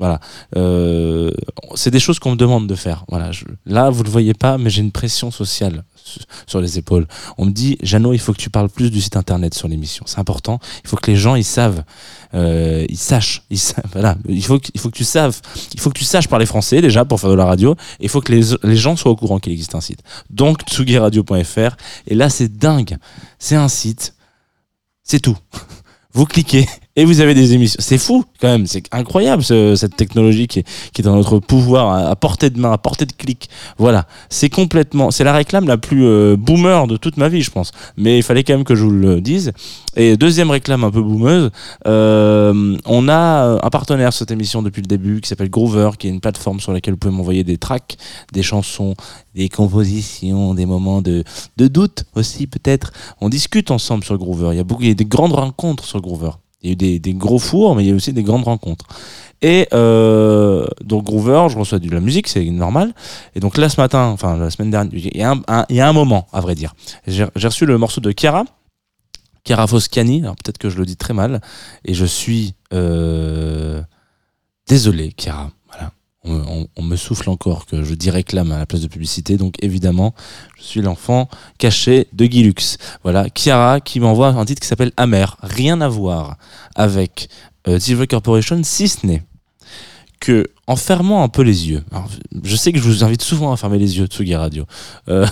Voilà. 0.00 0.18
Euh, 0.56 1.30
c'est 1.74 1.90
des 1.90 2.00
choses 2.00 2.18
qu'on 2.18 2.32
me 2.32 2.36
demande 2.36 2.66
de 2.66 2.74
faire. 2.74 3.04
Voilà. 3.08 3.32
Je, 3.32 3.44
là, 3.66 3.90
vous 3.90 4.02
le 4.02 4.08
voyez 4.08 4.32
pas, 4.32 4.56
mais 4.56 4.70
j'ai 4.70 4.80
une 4.80 4.92
pression 4.92 5.30
sociale 5.30 5.84
sur 6.46 6.62
les 6.62 6.78
épaules. 6.78 7.06
On 7.36 7.44
me 7.44 7.50
dit, 7.50 7.76
Jeannot, 7.82 8.14
il 8.14 8.18
faut 8.18 8.32
que 8.32 8.38
tu 8.38 8.48
parles 8.48 8.70
plus 8.70 8.90
du 8.90 9.02
site 9.02 9.18
internet 9.18 9.52
sur 9.52 9.68
l'émission. 9.68 10.04
C'est 10.06 10.18
important. 10.18 10.58
Il 10.82 10.88
faut 10.88 10.96
que 10.96 11.10
les 11.10 11.18
gens, 11.18 11.34
ils 11.34 11.44
savent, 11.44 11.84
euh, 12.32 12.86
ils 12.88 12.96
sachent, 12.96 13.42
ils 13.50 13.60
voilà. 13.92 14.16
Il 14.26 14.42
faut, 14.42 14.58
il 14.72 14.80
faut 14.80 14.88
que 14.88 14.96
tu 14.96 15.04
saves, 15.04 15.38
il 15.74 15.80
faut 15.80 15.90
que 15.90 15.98
tu 15.98 16.06
saches 16.06 16.28
parler 16.28 16.46
français 16.46 16.80
déjà 16.80 17.04
pour 17.04 17.20
faire 17.20 17.30
de 17.30 17.34
la 17.34 17.44
radio. 17.44 17.74
Et 18.00 18.04
il 18.04 18.08
faut 18.08 18.22
que 18.22 18.32
les, 18.32 18.56
les 18.62 18.76
gens 18.76 18.96
soient 18.96 19.12
au 19.12 19.16
courant 19.16 19.38
qu'il 19.38 19.52
existe 19.52 19.74
un 19.74 19.82
site. 19.82 20.00
Donc, 20.30 20.62
tsugiradio.fr. 20.62 21.76
Et 22.06 22.14
là, 22.14 22.30
c'est 22.30 22.48
dingue. 22.48 22.96
C'est 23.38 23.56
un 23.56 23.68
site. 23.68 24.14
C'est 25.02 25.20
tout. 25.20 25.36
Vous 26.14 26.24
cliquez 26.24 26.66
et 27.00 27.04
vous 27.06 27.22
avez 27.22 27.32
des 27.32 27.54
émissions. 27.54 27.78
C'est 27.80 27.96
fou 27.96 28.26
quand 28.42 28.48
même, 28.48 28.66
c'est 28.66 28.82
incroyable 28.92 29.42
ce, 29.42 29.74
cette 29.74 29.96
technologie 29.96 30.48
qui 30.48 30.58
est, 30.58 31.02
dans 31.02 31.16
notre 31.16 31.38
pouvoir, 31.38 32.10
à, 32.10 32.14
portée 32.14 32.50
de 32.50 32.60
main, 32.60 32.72
à 32.72 32.76
portée 32.76 33.06
de 33.06 33.12
clic. 33.12 33.48
Voilà, 33.78 34.06
c'est 34.28 34.50
complètement, 34.50 35.10
c'est 35.10 35.24
la 35.24 35.32
réclame 35.32 35.66
la 35.66 35.78
plus 35.78 36.04
euh, 36.04 36.36
boomer 36.36 36.86
de 36.86 36.98
toute 36.98 37.16
ma 37.16 37.30
vie, 37.30 37.40
je 37.40 37.50
pense. 37.50 37.72
Mais 37.96 38.18
il 38.18 38.22
fallait 38.22 38.44
quand 38.44 38.52
même 38.52 38.64
que 38.64 38.74
je 38.74 38.84
vous 38.84 38.90
le 38.90 39.22
dise. 39.22 39.52
Et 39.96 40.18
deuxième 40.18 40.50
réclame 40.50 40.84
un 40.84 40.90
peu 40.90 41.00
boomeuse, 41.00 41.50
euh, 41.86 42.76
on 42.84 43.08
a 43.08 43.58
un 43.62 43.70
partenaire 43.70 44.12
sur 44.12 44.18
cette 44.18 44.30
émission 44.30 44.60
depuis 44.60 44.82
le 44.82 44.86
début 44.86 45.22
qui 45.22 45.28
s'appelle 45.30 45.48
Groover, 45.48 45.92
qui 45.98 46.08
est 46.08 46.10
une 46.10 46.20
plateforme 46.20 46.60
sur 46.60 46.72
laquelle 46.72 46.94
vous 46.94 46.98
pouvez 46.98 47.14
m'envoyer 47.14 47.44
des 47.44 47.56
tracks, 47.56 47.96
des 48.34 48.42
chansons, 48.42 48.94
des 49.34 49.48
compositions, 49.48 50.52
des 50.52 50.66
moments 50.66 51.00
de, 51.00 51.24
de 51.56 51.66
doute 51.66 52.04
aussi 52.14 52.46
peut-être. 52.46 52.92
On 53.22 53.30
discute 53.30 53.70
ensemble 53.70 54.04
sur 54.04 54.18
Groover. 54.18 54.50
Il 54.52 54.58
y 54.58 54.60
a 54.60 54.64
beaucoup, 54.64 54.82
il 54.82 54.88
y 54.88 54.92
a 54.92 54.94
des 54.94 55.06
grandes 55.06 55.32
rencontres 55.32 55.86
sur 55.86 56.02
Groover. 56.02 56.32
Il 56.62 56.68
y 56.68 56.70
a 56.70 56.72
eu 56.72 56.98
des, 56.98 57.14
gros 57.14 57.38
fours, 57.38 57.74
mais 57.74 57.84
il 57.84 57.88
y 57.88 57.92
a 57.92 57.94
aussi 57.94 58.12
des 58.12 58.22
grandes 58.22 58.44
rencontres. 58.44 58.86
Et 59.42 59.66
euh, 59.72 60.66
donc 60.84 61.04
Groover, 61.04 61.46
je 61.48 61.58
reçois 61.58 61.78
de 61.78 61.90
la 61.90 62.00
musique, 62.00 62.28
c'est 62.28 62.44
normal. 62.44 62.92
Et 63.34 63.40
donc 63.40 63.56
là 63.56 63.68
ce 63.70 63.80
matin, 63.80 64.08
enfin 64.08 64.36
la 64.36 64.50
semaine 64.50 64.70
dernière, 64.70 64.92
il 64.92 65.16
y 65.16 65.22
a 65.22 65.32
un, 65.32 65.64
y 65.70 65.80
a 65.80 65.88
un 65.88 65.92
moment, 65.94 66.26
à 66.32 66.40
vrai 66.40 66.54
dire, 66.54 66.74
j'ai 67.06 67.24
reçu 67.24 67.64
le 67.64 67.78
morceau 67.78 68.02
de 68.02 68.12
Chiara, 68.12 68.44
Chiara 69.46 69.66
Foscani. 69.66 70.20
Alors 70.22 70.36
peut-être 70.36 70.58
que 70.58 70.68
je 70.68 70.76
le 70.76 70.84
dis 70.84 70.96
très 70.96 71.14
mal, 71.14 71.40
et 71.86 71.94
je 71.94 72.04
suis 72.04 72.54
euh, 72.74 73.82
désolé, 74.68 75.14
Chiara. 75.16 75.50
On, 76.22 76.82
me 76.82 76.96
souffle 76.96 77.30
encore 77.30 77.64
que 77.64 77.82
je 77.82 77.94
dis 77.94 78.10
réclame 78.10 78.52
à 78.52 78.58
la 78.58 78.66
place 78.66 78.82
de 78.82 78.88
publicité, 78.88 79.38
donc 79.38 79.54
évidemment, 79.62 80.14
je 80.58 80.64
suis 80.64 80.82
l'enfant 80.82 81.28
caché 81.56 82.08
de 82.12 82.26
Guilux. 82.26 82.76
Voilà, 83.02 83.26
Chiara 83.34 83.80
qui 83.80 84.00
m'envoie 84.00 84.28
un 84.28 84.44
titre 84.44 84.60
qui 84.60 84.68
s'appelle 84.68 84.92
Amer, 84.98 85.38
rien 85.42 85.80
à 85.80 85.88
voir 85.88 86.36
avec 86.74 87.30
euh, 87.68 87.78
Corporation, 88.06 88.60
si 88.64 88.88
ce 88.88 89.06
n'est 89.06 89.22
que 90.20 90.46
en 90.66 90.76
fermant 90.76 91.24
un 91.24 91.28
peu 91.28 91.42
les 91.42 91.70
yeux. 91.70 91.82
Je 92.44 92.54
sais 92.54 92.72
que 92.72 92.78
je 92.78 92.84
vous 92.84 93.02
invite 93.02 93.22
souvent 93.22 93.52
à 93.52 93.56
fermer 93.56 93.78
les 93.78 93.98
yeux, 93.98 94.06
Tsugi 94.06 94.36
Radio. 94.36 94.66
Euh, 95.08 95.26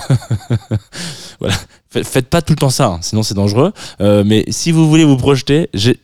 voilà, 1.40 1.54
faites 1.90 2.28
pas 2.28 2.42
tout 2.42 2.52
le 2.52 2.58
temps 2.58 2.70
ça, 2.70 2.86
hein, 2.86 2.98
sinon 3.00 3.22
c'est 3.22 3.34
dangereux. 3.34 3.72
Euh, 4.00 4.22
mais 4.24 4.44
si 4.48 4.72
vous 4.72 4.88
voulez 4.88 5.04
vous 5.04 5.16
projeter, 5.16 5.70
j'ai 5.74 5.98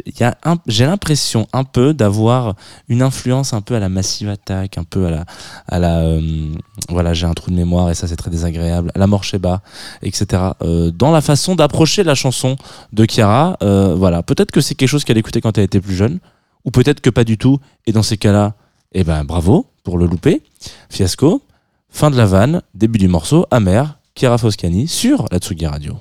l'impression 0.84 1.46
un 1.52 1.64
peu 1.64 1.92
d'avoir 1.94 2.54
une 2.88 3.02
influence 3.02 3.52
un 3.52 3.60
peu 3.60 3.74
à 3.74 3.80
la 3.80 3.88
Massive 3.88 4.28
Attack, 4.28 4.78
un 4.78 4.84
peu 4.84 5.06
à 5.06 5.10
la, 5.10 5.24
à 5.68 5.78
la, 5.78 5.98
euh, 6.00 6.48
voilà, 6.88 7.14
j'ai 7.14 7.26
un 7.26 7.34
trou 7.34 7.50
de 7.50 7.56
mémoire 7.56 7.90
et 7.90 7.94
ça 7.94 8.08
c'est 8.08 8.16
très 8.16 8.30
désagréable, 8.30 8.90
à 8.94 8.98
la 8.98 9.06
mort 9.06 9.24
Sheba, 9.24 9.62
etc. 10.02 10.42
Euh, 10.62 10.90
dans 10.90 11.10
la 11.10 11.20
façon 11.20 11.54
d'approcher 11.54 12.02
la 12.02 12.14
chanson 12.14 12.56
de 12.92 13.04
Chiara, 13.04 13.56
euh, 13.62 13.94
voilà, 13.94 14.22
peut-être 14.22 14.50
que 14.50 14.60
c'est 14.60 14.74
quelque 14.74 14.88
chose 14.88 15.04
qu'elle 15.04 15.18
écoutait 15.18 15.40
quand 15.40 15.58
elle 15.58 15.64
était 15.64 15.80
plus 15.80 15.94
jeune, 15.94 16.18
ou 16.64 16.70
peut-être 16.70 17.00
que 17.00 17.10
pas 17.10 17.24
du 17.24 17.36
tout. 17.36 17.58
Et 17.86 17.92
dans 17.92 18.02
ces 18.02 18.16
cas-là 18.16 18.54
eh 18.94 19.04
ben 19.04 19.24
bravo 19.24 19.66
pour 19.82 19.98
le 19.98 20.06
louper. 20.06 20.40
Fiasco. 20.88 21.42
Fin 21.90 22.10
de 22.10 22.16
la 22.16 22.26
vanne, 22.26 22.62
début 22.74 22.98
du 22.98 23.06
morceau, 23.06 23.46
amer, 23.52 23.98
Chiara 24.14 24.38
Foscani 24.38 24.86
sur 24.86 25.26
la 25.32 25.38
Tsugi 25.38 25.66
Radio. 25.66 25.98